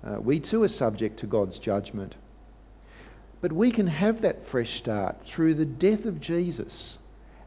uh, 0.04 0.20
we 0.22 0.40
too 0.40 0.64
are 0.64 0.70
subject 0.70 1.20
to 1.20 1.28
God's 1.28 1.60
judgment. 1.60 2.16
But 3.46 3.54
we 3.54 3.70
can 3.70 3.86
have 3.86 4.22
that 4.22 4.48
fresh 4.48 4.74
start 4.74 5.22
through 5.22 5.54
the 5.54 5.68
death 5.68 6.06
of 6.06 6.20
Jesus 6.20 6.98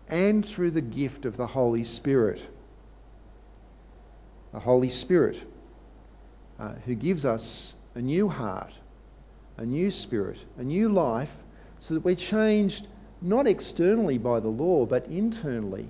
and 0.07 0.47
through 0.47 0.71
the 0.71 0.81
gift 0.81 1.25
of 1.25 1.37
the 1.37 1.49
Holy 1.49 1.83
Spirit. 1.83 2.41
The 4.53 4.61
Holy 4.61 4.91
Spirit, 4.91 5.43
uh, 6.61 6.75
who 6.87 6.95
gives 6.95 7.25
us 7.25 7.75
a 7.97 8.01
new 8.01 8.29
heart, 8.29 8.73
a 9.57 9.67
new 9.67 9.91
spirit, 9.91 10.39
a 10.57 10.63
new 10.63 10.89
life, 10.89 11.37
so 11.81 11.95
that 11.95 12.05
we're 12.05 12.15
changed 12.15 12.87
not 13.21 13.49
externally 13.49 14.19
by 14.19 14.39
the 14.39 14.47
law, 14.47 14.87
but 14.87 15.07
internally 15.07 15.89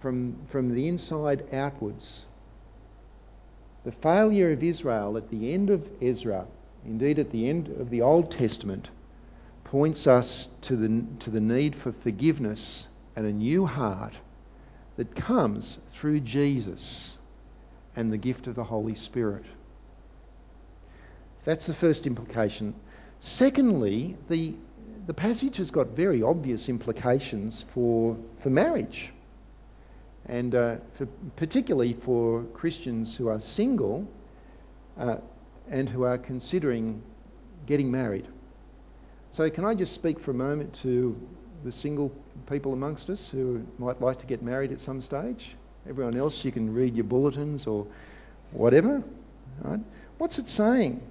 from, 0.00 0.36
from 0.50 0.74
the 0.74 0.86
inside 0.86 1.46
outwards. 1.50 2.26
The 3.84 3.92
failure 3.92 4.52
of 4.52 4.62
Israel 4.62 5.16
at 5.16 5.30
the 5.30 5.54
end 5.54 5.70
of 5.70 5.88
Ezra, 6.02 6.46
indeed 6.84 7.18
at 7.18 7.30
the 7.30 7.48
end 7.48 7.68
of 7.68 7.88
the 7.88 8.02
Old 8.02 8.30
Testament, 8.30 8.90
points 9.74 10.06
us 10.06 10.48
to 10.60 10.76
the, 10.76 11.04
to 11.18 11.30
the 11.30 11.40
need 11.40 11.74
for 11.74 11.90
forgiveness 11.90 12.86
and 13.16 13.26
a 13.26 13.32
new 13.32 13.66
heart 13.66 14.14
that 14.96 15.16
comes 15.16 15.78
through 15.90 16.20
Jesus 16.20 17.12
and 17.96 18.12
the 18.12 18.16
gift 18.16 18.46
of 18.46 18.54
the 18.54 18.62
Holy 18.62 18.94
Spirit. 18.94 19.44
That's 21.44 21.66
the 21.66 21.74
first 21.74 22.06
implication. 22.06 22.72
Secondly, 23.18 24.16
the, 24.28 24.54
the 25.08 25.14
passage 25.14 25.56
has 25.56 25.72
got 25.72 25.88
very 25.88 26.22
obvious 26.22 26.68
implications 26.68 27.66
for, 27.74 28.16
for 28.38 28.50
marriage. 28.50 29.10
And 30.26 30.54
uh, 30.54 30.76
for, 30.92 31.06
particularly 31.34 31.94
for 31.94 32.44
Christians 32.54 33.16
who 33.16 33.26
are 33.26 33.40
single 33.40 34.06
uh, 34.96 35.16
and 35.68 35.88
who 35.88 36.04
are 36.04 36.16
considering 36.16 37.02
getting 37.66 37.90
married. 37.90 38.28
So, 39.34 39.50
can 39.50 39.64
I 39.64 39.74
just 39.74 39.92
speak 39.92 40.20
for 40.20 40.30
a 40.30 40.34
moment 40.34 40.72
to 40.82 41.20
the 41.64 41.72
single 41.72 42.12
people 42.48 42.72
amongst 42.72 43.10
us 43.10 43.28
who 43.28 43.66
might 43.78 44.00
like 44.00 44.20
to 44.20 44.26
get 44.26 44.42
married 44.44 44.70
at 44.70 44.78
some 44.78 45.00
stage? 45.00 45.56
Everyone 45.88 46.16
else, 46.16 46.44
you 46.44 46.52
can 46.52 46.72
read 46.72 46.94
your 46.94 47.02
bulletins 47.02 47.66
or 47.66 47.84
whatever. 48.52 49.02
Right? 49.62 49.80
What's 50.18 50.38
it 50.38 50.48
saying? 50.48 51.02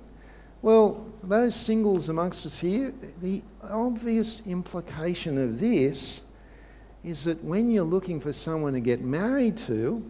Well, 0.62 1.06
those 1.22 1.54
singles 1.54 2.08
amongst 2.08 2.46
us 2.46 2.58
here, 2.58 2.94
the 3.22 3.42
obvious 3.62 4.42
implication 4.46 5.38
of 5.38 5.60
this 5.60 6.22
is 7.04 7.26
that 7.26 7.44
when 7.44 7.72
you're 7.72 7.84
looking 7.84 8.22
for 8.22 8.32
someone 8.32 8.72
to 8.72 8.80
get 8.80 9.02
married 9.02 9.58
to, 9.68 10.02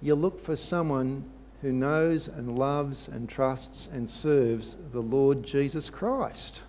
you 0.00 0.14
look 0.14 0.44
for 0.44 0.54
someone 0.54 1.24
who 1.62 1.72
knows 1.72 2.26
and 2.26 2.58
loves 2.58 3.08
and 3.08 3.28
trusts 3.28 3.88
and 3.92 4.10
serves 4.10 4.76
the 4.92 5.00
Lord 5.00 5.44
Jesus 5.44 5.88
Christ. 5.90 6.60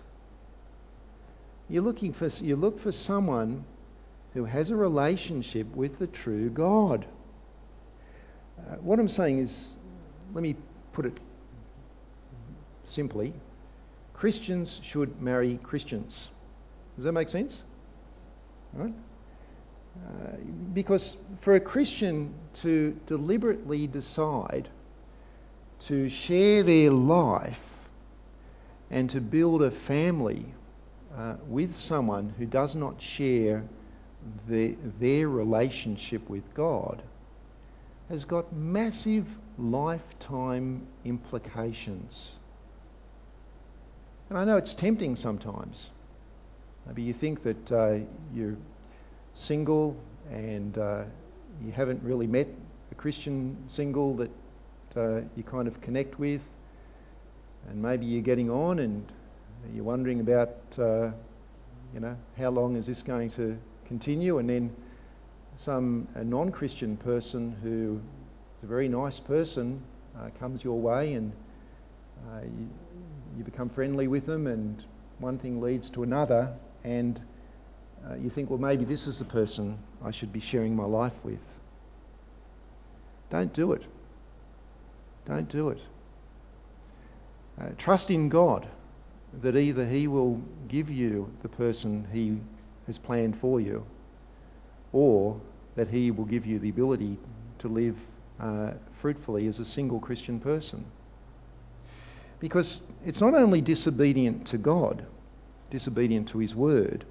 You're 1.68 1.82
looking 1.82 2.12
for, 2.12 2.28
you 2.28 2.54
look 2.54 2.78
for 2.78 2.92
someone 2.92 3.64
who 4.34 4.44
has 4.44 4.70
a 4.70 4.76
relationship 4.76 5.74
with 5.74 5.98
the 5.98 6.06
true 6.06 6.48
God. 6.48 7.04
Uh, 8.58 8.76
what 8.76 9.00
I'm 9.00 9.08
saying 9.08 9.38
is, 9.38 9.76
let 10.32 10.42
me 10.42 10.54
put 10.92 11.06
it 11.06 11.18
simply 12.84 13.34
Christians 14.12 14.80
should 14.82 15.20
marry 15.20 15.58
Christians. 15.62 16.28
Does 16.94 17.04
that 17.04 17.12
make 17.12 17.28
sense? 17.28 17.62
Right? 18.72 18.94
Uh, 19.96 20.36
because 20.72 21.16
for 21.40 21.54
a 21.54 21.60
Christian 21.60 22.32
to 22.54 22.98
deliberately 23.06 23.86
decide 23.86 24.68
to 25.86 26.08
share 26.08 26.62
their 26.62 26.90
life 26.90 27.60
and 28.90 29.10
to 29.10 29.20
build 29.20 29.62
a 29.62 29.70
family 29.70 30.46
uh, 31.16 31.34
with 31.46 31.74
someone 31.74 32.32
who 32.38 32.46
does 32.46 32.74
not 32.74 33.00
share 33.00 33.62
the, 34.48 34.76
their 34.98 35.28
relationship 35.28 36.28
with 36.28 36.54
God 36.54 37.02
has 38.08 38.24
got 38.24 38.52
massive 38.52 39.26
lifetime 39.58 40.86
implications. 41.04 42.36
And 44.28 44.38
I 44.38 44.44
know 44.44 44.56
it's 44.56 44.74
tempting 44.74 45.16
sometimes. 45.16 45.90
Maybe 46.86 47.02
you 47.02 47.12
think 47.12 47.42
that 47.42 47.72
uh, 47.72 47.98
you're 48.34 48.56
single 49.34 49.96
and 50.30 50.76
uh, 50.76 51.04
you 51.64 51.72
haven't 51.72 52.02
really 52.02 52.26
met 52.26 52.48
a 52.90 52.94
Christian 52.94 53.56
single 53.68 54.16
that 54.16 54.30
you 54.96 55.42
kind 55.44 55.68
of 55.68 55.80
connect 55.80 56.18
with, 56.18 56.44
and 57.68 57.82
maybe 57.82 58.06
you're 58.06 58.22
getting 58.22 58.50
on 58.50 58.78
and 58.78 59.04
you're 59.74 59.84
wondering 59.84 60.20
about, 60.20 60.56
uh, 60.78 61.10
you 61.92 62.00
know, 62.00 62.16
how 62.36 62.50
long 62.50 62.76
is 62.76 62.86
this 62.86 63.02
going 63.02 63.30
to 63.30 63.56
continue, 63.86 64.38
and 64.38 64.48
then 64.48 64.74
some 65.56 66.08
a 66.14 66.24
non-Christian 66.24 66.96
person 66.96 67.56
who 67.62 68.00
is 68.58 68.64
a 68.64 68.66
very 68.66 68.88
nice 68.88 69.20
person 69.20 69.80
uh, 70.18 70.30
comes 70.38 70.64
your 70.64 70.80
way 70.80 71.14
and 71.14 71.32
Uh, 72.24 72.40
you, 72.40 72.68
you, 73.36 73.44
become 73.44 73.68
friendly 73.68 74.08
with 74.08 74.24
them, 74.24 74.46
and 74.46 74.82
one 75.20 75.38
thing 75.38 75.60
leads 75.60 75.90
to 75.90 76.02
another, 76.02 76.48
and 76.82 77.20
uh, 78.06 78.14
you 78.14 78.30
think, 78.30 78.48
well, 78.48 78.58
maybe 78.58 78.84
this 78.86 79.06
is 79.06 79.18
the 79.18 79.26
person 79.26 79.76
I 80.02 80.10
should 80.10 80.32
be 80.32 80.40
sharing 80.40 80.74
my 80.74 80.86
life 80.86 81.24
with. 81.24 81.40
Don't 83.30 83.52
do 83.52 83.72
it. 83.72 83.82
Don't 85.26 85.48
do 85.48 85.70
it. 85.70 85.78
Uh, 87.60 87.68
trust 87.78 88.10
in 88.10 88.28
God 88.28 88.66
that 89.42 89.56
either 89.56 89.86
He 89.86 90.06
will 90.06 90.40
give 90.68 90.90
you 90.90 91.30
the 91.42 91.48
person 91.48 92.06
He 92.12 92.38
has 92.86 92.98
planned 92.98 93.36
for 93.38 93.60
you, 93.60 93.84
or 94.92 95.40
that 95.76 95.88
He 95.88 96.10
will 96.10 96.24
give 96.24 96.46
you 96.46 96.58
the 96.58 96.68
ability 96.68 97.16
to 97.58 97.68
live 97.68 97.96
uh, 98.40 98.72
fruitfully 99.00 99.46
as 99.46 99.58
a 99.58 99.64
single 99.64 100.00
Christian 100.00 100.40
person. 100.40 100.84
Because 102.40 102.82
it's 103.06 103.20
not 103.20 103.34
only 103.34 103.60
disobedient 103.60 104.46
to 104.48 104.58
God, 104.58 105.06
disobedient 105.70 106.28
to 106.28 106.38
His 106.38 106.54
word, 106.54 107.04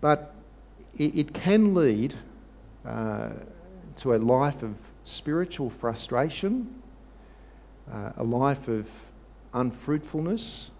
but 0.00 0.34
it, 0.96 1.16
it 1.16 1.34
can 1.34 1.74
lead 1.74 2.14
uh, 2.86 3.30
to 3.98 4.14
a 4.14 4.18
life 4.18 4.62
of 4.62 4.74
spiritual 5.04 5.70
frustration, 5.70 6.81
uh, 7.90 8.12
a 8.16 8.24
life 8.24 8.68
of 8.68 8.86
unfruitfulness 9.54 10.70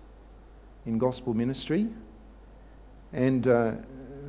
in 0.87 0.99
gospel 0.99 1.35
ministry, 1.35 1.89
and 3.13 3.47
uh, 3.47 3.73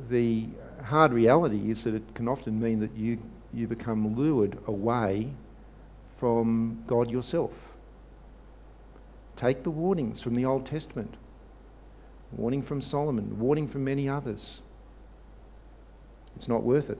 the 0.08 0.46
hard 0.82 1.12
reality 1.12 1.70
is 1.70 1.84
that 1.84 1.94
it 1.94 2.14
can 2.14 2.28
often 2.28 2.60
mean 2.60 2.80
that 2.80 2.94
you, 2.96 3.18
you 3.52 3.66
become 3.66 4.16
lured 4.16 4.58
away 4.66 5.30
from 6.18 6.82
God 6.86 7.10
yourself. 7.10 7.52
Take 9.36 9.62
the 9.62 9.70
warnings 9.70 10.22
from 10.22 10.34
the 10.34 10.44
Old 10.44 10.66
Testament 10.66 11.14
warning 12.36 12.62
from 12.62 12.80
Solomon, 12.80 13.38
warning 13.38 13.68
from 13.68 13.84
many 13.84 14.08
others. 14.08 14.60
It's 16.36 16.48
not 16.48 16.62
worth 16.62 16.90
it. 16.90 16.98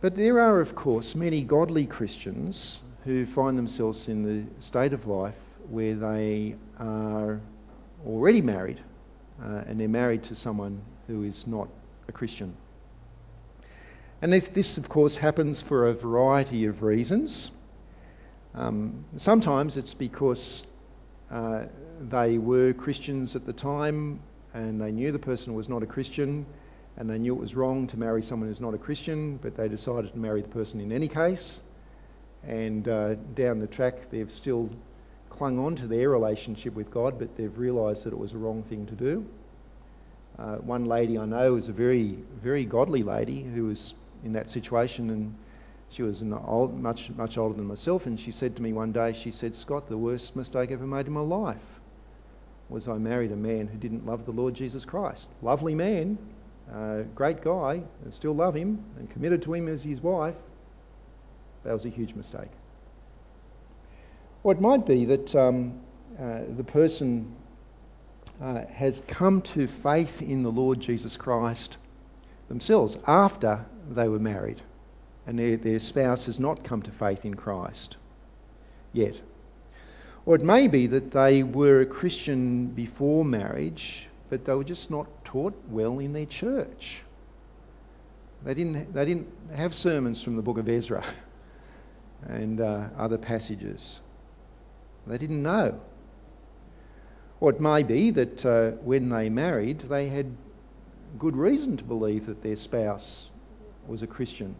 But 0.00 0.14
there 0.14 0.38
are, 0.38 0.60
of 0.60 0.76
course, 0.76 1.16
many 1.16 1.42
godly 1.42 1.84
Christians 1.84 2.78
who 3.04 3.26
find 3.26 3.58
themselves 3.58 4.06
in 4.06 4.22
the 4.22 4.62
state 4.62 4.92
of 4.92 5.08
life 5.08 5.34
where 5.68 5.96
they 5.96 6.54
are 6.78 7.40
already 8.06 8.40
married 8.40 8.78
uh, 9.42 9.64
and 9.66 9.80
they're 9.80 9.88
married 9.88 10.22
to 10.24 10.36
someone 10.36 10.80
who 11.08 11.24
is 11.24 11.48
not 11.48 11.68
a 12.06 12.12
Christian. 12.12 12.54
And 14.22 14.32
this, 14.32 14.78
of 14.78 14.88
course, 14.88 15.16
happens 15.16 15.62
for 15.62 15.88
a 15.88 15.94
variety 15.94 16.66
of 16.66 16.82
reasons. 16.82 17.50
Um, 18.54 19.04
sometimes 19.16 19.76
it's 19.76 19.94
because 19.94 20.64
uh, 21.30 21.64
they 22.00 22.38
were 22.38 22.72
Christians 22.72 23.34
at 23.34 23.46
the 23.46 23.52
time 23.52 24.20
and 24.54 24.80
they 24.80 24.92
knew 24.92 25.10
the 25.10 25.18
person 25.18 25.54
was 25.54 25.68
not 25.68 25.82
a 25.82 25.86
Christian 25.86 26.46
and 26.98 27.08
they 27.08 27.16
knew 27.16 27.32
it 27.32 27.40
was 27.40 27.54
wrong 27.54 27.86
to 27.86 27.96
marry 27.96 28.24
someone 28.24 28.48
who's 28.48 28.60
not 28.60 28.74
a 28.74 28.78
Christian, 28.78 29.36
but 29.36 29.56
they 29.56 29.68
decided 29.68 30.12
to 30.12 30.18
marry 30.18 30.42
the 30.42 30.48
person 30.48 30.80
in 30.80 30.90
any 30.90 31.06
case. 31.06 31.60
And 32.44 32.88
uh, 32.88 33.14
down 33.34 33.60
the 33.60 33.68
track, 33.68 34.10
they've 34.10 34.30
still 34.30 34.68
clung 35.30 35.60
on 35.60 35.76
to 35.76 35.86
their 35.86 36.10
relationship 36.10 36.74
with 36.74 36.90
God, 36.90 37.20
but 37.20 37.36
they've 37.36 37.56
realised 37.56 38.04
that 38.04 38.12
it 38.12 38.18
was 38.18 38.32
a 38.32 38.36
wrong 38.36 38.64
thing 38.64 38.86
to 38.86 38.96
do. 38.96 39.24
Uh, 40.40 40.56
one 40.56 40.86
lady 40.86 41.16
I 41.16 41.24
know 41.24 41.54
is 41.54 41.68
a 41.68 41.72
very, 41.72 42.18
very 42.42 42.64
godly 42.64 43.04
lady 43.04 43.42
who 43.42 43.66
was 43.66 43.94
in 44.24 44.32
that 44.32 44.50
situation, 44.50 45.10
and 45.10 45.34
she 45.90 46.02
was 46.02 46.24
old, 46.46 46.80
much, 46.80 47.10
much 47.10 47.38
older 47.38 47.54
than 47.54 47.66
myself. 47.66 48.06
And 48.06 48.18
she 48.18 48.32
said 48.32 48.56
to 48.56 48.62
me 48.62 48.72
one 48.72 48.90
day, 48.90 49.12
she 49.12 49.30
said, 49.30 49.54
"Scott, 49.54 49.88
the 49.88 49.96
worst 49.96 50.34
mistake 50.34 50.70
I 50.70 50.72
ever 50.72 50.86
made 50.86 51.06
in 51.06 51.12
my 51.12 51.20
life 51.20 51.80
was 52.68 52.88
I 52.88 52.98
married 52.98 53.30
a 53.30 53.36
man 53.36 53.68
who 53.68 53.78
didn't 53.78 54.04
love 54.04 54.26
the 54.26 54.32
Lord 54.32 54.54
Jesus 54.54 54.84
Christ. 54.84 55.30
Lovely 55.42 55.74
man, 55.74 56.18
uh, 56.72 57.02
great 57.14 57.42
guy, 57.42 57.82
and 58.04 58.12
still 58.12 58.34
love 58.34 58.54
him 58.54 58.84
and 58.98 59.10
committed 59.10 59.42
to 59.42 59.54
him 59.54 59.68
as 59.68 59.82
his 59.82 60.00
wife. 60.00 60.36
That 61.64 61.72
was 61.72 61.84
a 61.84 61.90
huge 61.90 62.14
mistake." 62.14 62.50
Or 64.42 64.52
it 64.52 64.60
might 64.60 64.86
be 64.86 65.04
that 65.06 65.34
um, 65.34 65.80
uh, 66.18 66.40
the 66.56 66.64
person 66.64 67.34
uh, 68.40 68.64
has 68.66 69.00
come 69.06 69.42
to 69.42 69.66
faith 69.66 70.22
in 70.22 70.42
the 70.42 70.50
Lord 70.50 70.80
Jesus 70.80 71.16
Christ 71.16 71.76
themselves 72.48 72.96
after 73.06 73.64
they 73.90 74.08
were 74.08 74.18
married, 74.18 74.60
and 75.26 75.38
their, 75.38 75.56
their 75.56 75.78
spouse 75.78 76.26
has 76.26 76.40
not 76.40 76.64
come 76.64 76.82
to 76.82 76.90
faith 76.90 77.24
in 77.24 77.34
Christ 77.34 77.96
yet. 78.92 79.14
Or 80.26 80.34
it 80.34 80.42
may 80.42 80.68
be 80.68 80.88
that 80.88 81.10
they 81.10 81.42
were 81.42 81.80
a 81.80 81.86
Christian 81.86 82.66
before 82.66 83.24
marriage, 83.24 84.07
but 84.30 84.44
they 84.44 84.54
were 84.54 84.64
just 84.64 84.90
not 84.90 85.06
taught 85.24 85.54
well 85.68 85.98
in 85.98 86.12
their 86.12 86.26
church. 86.26 87.02
They 88.44 88.54
didn't, 88.54 88.94
they 88.94 89.04
didn't 89.04 89.28
have 89.54 89.74
sermons 89.74 90.22
from 90.22 90.36
the 90.36 90.42
book 90.42 90.58
of 90.58 90.68
Ezra 90.68 91.04
and 92.28 92.60
uh, 92.60 92.88
other 92.96 93.18
passages. 93.18 93.98
They 95.06 95.18
didn't 95.18 95.42
know. 95.42 95.80
Or 97.40 97.50
it 97.50 97.60
may 97.60 97.82
be 97.82 98.10
that 98.12 98.44
uh, 98.44 98.70
when 98.82 99.08
they 99.08 99.28
married, 99.28 99.80
they 99.80 100.08
had 100.08 100.26
good 101.18 101.36
reason 101.36 101.76
to 101.76 101.84
believe 101.84 102.26
that 102.26 102.42
their 102.42 102.56
spouse 102.56 103.30
was 103.86 104.02
a 104.02 104.06
Christian. 104.06 104.54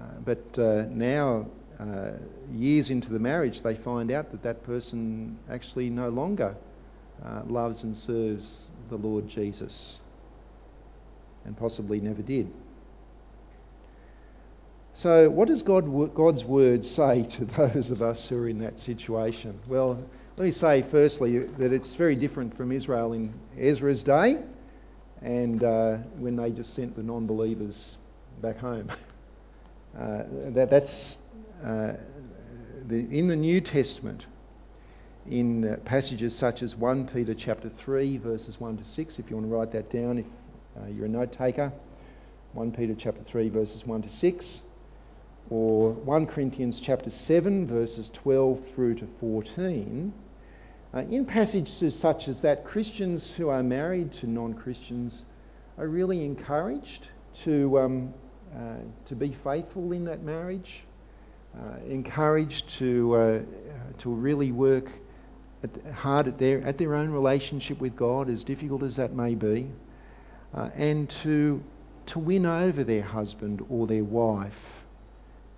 Uh, 0.00 0.04
but 0.24 0.58
uh, 0.58 0.86
now, 0.88 1.46
uh, 1.78 2.12
years 2.52 2.90
into 2.90 3.12
the 3.12 3.18
marriage, 3.18 3.62
they 3.62 3.74
find 3.74 4.10
out 4.10 4.30
that 4.30 4.42
that 4.42 4.62
person 4.64 5.38
actually 5.50 5.90
no 5.90 6.08
longer 6.08 6.56
uh, 7.24 7.42
loves 7.46 7.82
and 7.82 7.96
serves 7.96 8.70
the 8.88 8.96
Lord 8.96 9.28
Jesus 9.28 9.98
and 11.44 11.56
possibly 11.56 12.00
never 12.00 12.22
did. 12.22 12.50
So, 14.94 15.30
what 15.30 15.48
does 15.48 15.62
God, 15.62 16.14
God's 16.14 16.44
word 16.44 16.84
say 16.84 17.22
to 17.30 17.44
those 17.44 17.90
of 17.90 18.02
us 18.02 18.28
who 18.28 18.38
are 18.38 18.48
in 18.48 18.58
that 18.60 18.78
situation? 18.78 19.58
Well, 19.66 20.02
let 20.36 20.44
me 20.44 20.50
say 20.50 20.82
firstly 20.82 21.38
that 21.38 21.72
it's 21.72 21.94
very 21.94 22.16
different 22.16 22.56
from 22.56 22.72
Israel 22.72 23.12
in 23.12 23.32
Ezra's 23.58 24.04
day 24.04 24.38
and 25.22 25.62
uh, 25.62 25.96
when 26.16 26.36
they 26.36 26.50
just 26.50 26.74
sent 26.74 26.96
the 26.96 27.02
non 27.02 27.26
believers 27.26 27.96
back 28.40 28.58
home. 28.58 28.90
Uh, 29.94 30.22
that, 30.54 30.70
that's 30.70 31.18
uh, 31.62 31.92
the, 32.86 32.96
in 32.96 33.28
the 33.28 33.36
New 33.36 33.60
Testament, 33.60 34.24
in 35.30 35.64
uh, 35.64 35.76
passages 35.84 36.34
such 36.36 36.62
as 36.62 36.74
1 36.76 37.06
Peter 37.08 37.34
chapter 37.34 37.68
3, 37.68 38.18
verses 38.18 38.60
1 38.60 38.78
to 38.78 38.84
6, 38.84 39.18
if 39.18 39.30
you 39.30 39.36
want 39.36 39.48
to 39.48 39.54
write 39.54 39.72
that 39.72 39.90
down, 39.90 40.18
if 40.18 40.26
uh, 40.76 40.86
you're 40.88 41.06
a 41.06 41.08
note 41.08 41.32
taker. 41.32 41.72
1 42.54 42.72
Peter 42.72 42.94
chapter 42.94 43.22
3, 43.22 43.48
verses 43.48 43.86
1 43.86 44.02
to 44.02 44.10
6 44.10 44.60
or 45.50 45.92
1 45.92 46.26
Corinthians 46.26 46.80
chapter 46.80 47.10
7, 47.10 47.66
verses 47.66 48.10
12 48.10 48.66
through 48.68 48.94
to 48.94 49.06
14, 49.20 50.12
uh, 50.94 50.98
in 51.10 51.24
passages 51.24 51.98
such 51.98 52.28
as 52.28 52.42
that, 52.42 52.64
Christians 52.64 53.32
who 53.32 53.48
are 53.48 53.62
married 53.62 54.12
to 54.14 54.26
non 54.26 54.54
Christians 54.54 55.22
are 55.78 55.88
really 55.88 56.24
encouraged 56.24 57.08
to, 57.44 57.78
um, 57.78 58.14
uh, 58.54 58.76
to 59.06 59.14
be 59.14 59.32
faithful 59.44 59.92
in 59.92 60.04
that 60.04 60.22
marriage, 60.22 60.84
uh, 61.58 61.78
encouraged 61.88 62.68
to, 62.70 63.14
uh, 63.14 63.40
to 63.98 64.10
really 64.10 64.52
work 64.52 64.90
at, 65.62 65.94
hard 65.94 66.28
at 66.28 66.38
their, 66.38 66.62
at 66.62 66.78
their 66.78 66.94
own 66.94 67.10
relationship 67.10 67.80
with 67.80 67.96
God, 67.96 68.28
as 68.28 68.44
difficult 68.44 68.82
as 68.82 68.96
that 68.96 69.14
may 69.14 69.34
be, 69.34 69.68
uh, 70.54 70.70
and 70.74 71.08
to, 71.08 71.62
to 72.06 72.18
win 72.18 72.46
over 72.46 72.84
their 72.84 73.02
husband 73.02 73.64
or 73.68 73.86
their 73.86 74.04
wife 74.04 74.84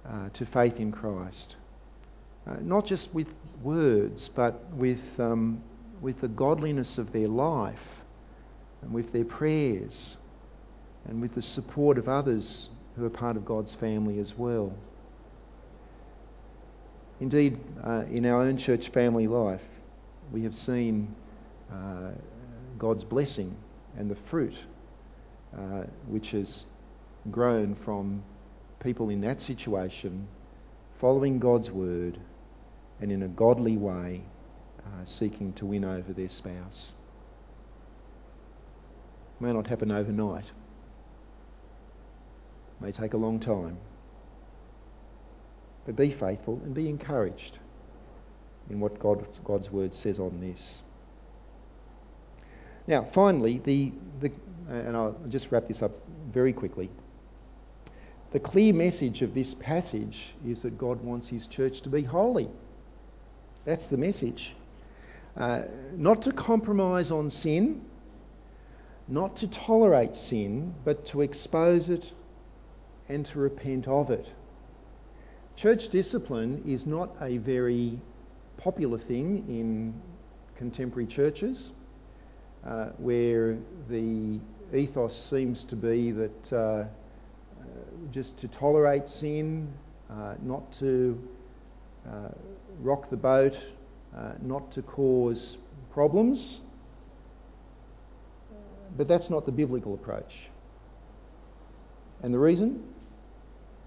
uh, 0.09 0.29
to 0.35 0.47
faith 0.47 0.81
in 0.81 0.93
Christ. 0.93 1.57
Uh, 2.47 2.57
not 2.61 2.85
just 2.85 3.13
with 3.15 3.33
words, 3.63 4.29
but 4.29 4.71
with, 4.73 5.19
um, 5.19 5.63
with 6.01 6.21
the 6.21 6.29
godliness 6.29 6.99
of 6.99 7.13
their 7.13 7.29
life 7.29 8.03
and 8.83 8.93
with 8.93 9.13
their 9.13 9.25
prayers 9.25 10.19
and 11.09 11.21
with 11.21 11.35
the 11.35 11.43
support 11.43 11.97
of 11.97 12.09
others 12.09 12.69
who 12.97 13.05
are 13.05 13.11
part 13.11 13.37
of 13.37 13.45
God's 13.45 13.75
family 13.75 14.19
as 14.19 14.37
well. 14.37 14.73
Indeed, 17.21 17.59
uh, 17.83 18.05
in 18.11 18.27
our 18.27 18.43
own 18.43 18.59
church 18.59 18.89
family 18.91 19.27
life, 19.27 19.63
we 20.35 20.43
have 20.43 20.57
seen 20.57 21.15
uh, 21.73 22.11
God's 22.77 23.05
blessing 23.05 23.57
and 23.97 24.11
the 24.11 24.17
fruit 24.17 24.57
uh, 25.57 25.85
which 26.09 26.33
has 26.33 26.67
grown 27.31 27.77
from 27.77 28.21
people 28.81 29.11
in 29.11 29.21
that 29.21 29.41
situation 29.41 30.27
following 30.99 31.39
God's 31.39 31.71
word 31.71 32.19
and 33.01 33.13
in 33.13 33.23
a 33.23 33.29
godly 33.29 33.77
way 33.77 34.25
uh, 34.81 35.05
seeking 35.05 35.53
to 35.53 35.67
win 35.67 35.85
over 35.85 36.13
their 36.13 36.29
spouse. 36.29 36.91
May 39.39 39.53
not 39.53 39.69
happen 39.69 39.93
overnight. 39.93 40.51
May 42.81 42.91
take 42.91 43.15
a 43.15 43.19
long 43.19 43.39
time. 43.39 43.77
But 45.87 45.95
be 45.95 46.11
faithful 46.11 46.61
and 46.65 46.75
be 46.75 46.89
encouraged 46.89 47.61
in 48.71 48.81
what 48.81 48.99
God's, 48.99 49.39
God's 49.41 49.71
word 49.71 49.95
says 49.95 50.19
on 50.19 50.41
this. 50.41 50.83
Now, 52.87 53.05
finally, 53.05 53.59
the, 53.65 53.93
the, 54.21 54.33
and 54.69 54.97
I'll 54.97 55.17
just 55.29 55.51
wrap 55.51 55.69
this 55.69 55.83
up 55.83 55.93
very 56.31 56.53
quickly. 56.53 56.91
The 58.33 58.41
clear 58.41 58.75
message 58.75 59.23
of 59.23 59.33
this 59.33 59.55
passage 59.55 60.35
is 60.47 60.63
that 60.63 60.77
God 60.77 61.01
wants 61.03 61.29
his 61.29 61.47
church 61.47 61.83
to 61.83 61.89
be 61.89 62.03
holy. 62.03 62.49
That's 63.65 63.89
the 63.89 63.97
message. 63.97 64.55
Uh, 65.37 65.63
not 65.93 66.23
to 66.23 66.33
compromise 66.33 67.11
on 67.11 67.31
sin, 67.31 67.85
not 69.09 69.37
to 69.39 69.49
tolerate 69.49 70.17
sin, 70.17 70.75
but 70.85 71.07
to 71.07 71.23
expose 71.23 71.89
it 71.89 72.11
and 73.09 73.25
to 73.27 73.39
repent 73.39 73.87
of 73.87 74.11
it. 74.11 74.27
Church 75.57 75.89
discipline 75.89 76.65
is 76.67 76.87
not 76.87 77.15
a 77.21 77.39
very 77.39 78.01
popular 78.65 78.97
thing 78.97 79.45
in 79.47 79.93
contemporary 80.57 81.07
churches, 81.07 81.73
uh, 82.67 82.87
where 82.97 83.59
the 83.91 84.41
ethos 84.73 85.15
seems 85.15 85.65
to 85.65 85.77
be 85.77 86.11
that 86.11 86.53
uh, 86.53 86.57
uh 86.57 86.87
just 88.11 88.39
to 88.39 88.49
tolerate 88.49 89.07
sin, 89.07 89.71
uh, 90.11 90.33
not 90.43 90.73
to 90.73 91.23
uh, 92.09 92.31
rock 92.81 93.11
the 93.11 93.17
boat, 93.19 93.59
not 94.41 94.73
to 94.73 94.81
cause 94.81 95.59
problems. 95.93 96.61
But 98.97 99.09
that's 99.09 99.29
not 99.29 99.45
the 99.45 99.53
biblical 99.53 99.93
approach. 99.93 100.47
And 102.23 102.33
the 102.33 102.39
reason? 102.39 102.83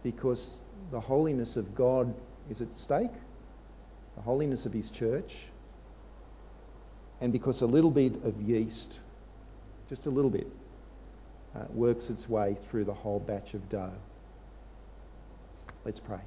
Because 0.04 0.62
the 0.92 1.00
holiness 1.00 1.56
of 1.56 1.74
God 1.74 2.14
is 2.52 2.62
at 2.62 2.72
stake, 2.74 3.16
the 4.18 4.24
holiness 4.24 4.66
of 4.66 4.74
His 4.74 4.90
church, 4.90 5.38
and 7.22 7.32
because 7.32 7.62
a 7.62 7.66
little 7.66 7.92
bit 7.92 8.14
of 8.26 8.42
yeast, 8.42 9.00
just 9.88 10.08
a 10.08 10.10
little 10.10 10.32
bit, 10.32 10.48
uh, 11.56 11.64
works 11.70 12.10
its 12.10 12.28
way 12.28 12.58
through 12.60 12.84
the 12.84 12.94
whole 12.94 13.20
batch 13.20 13.54
of 13.54 13.70
dough. 13.70 13.94
Let's 15.86 16.00
pray. 16.00 16.20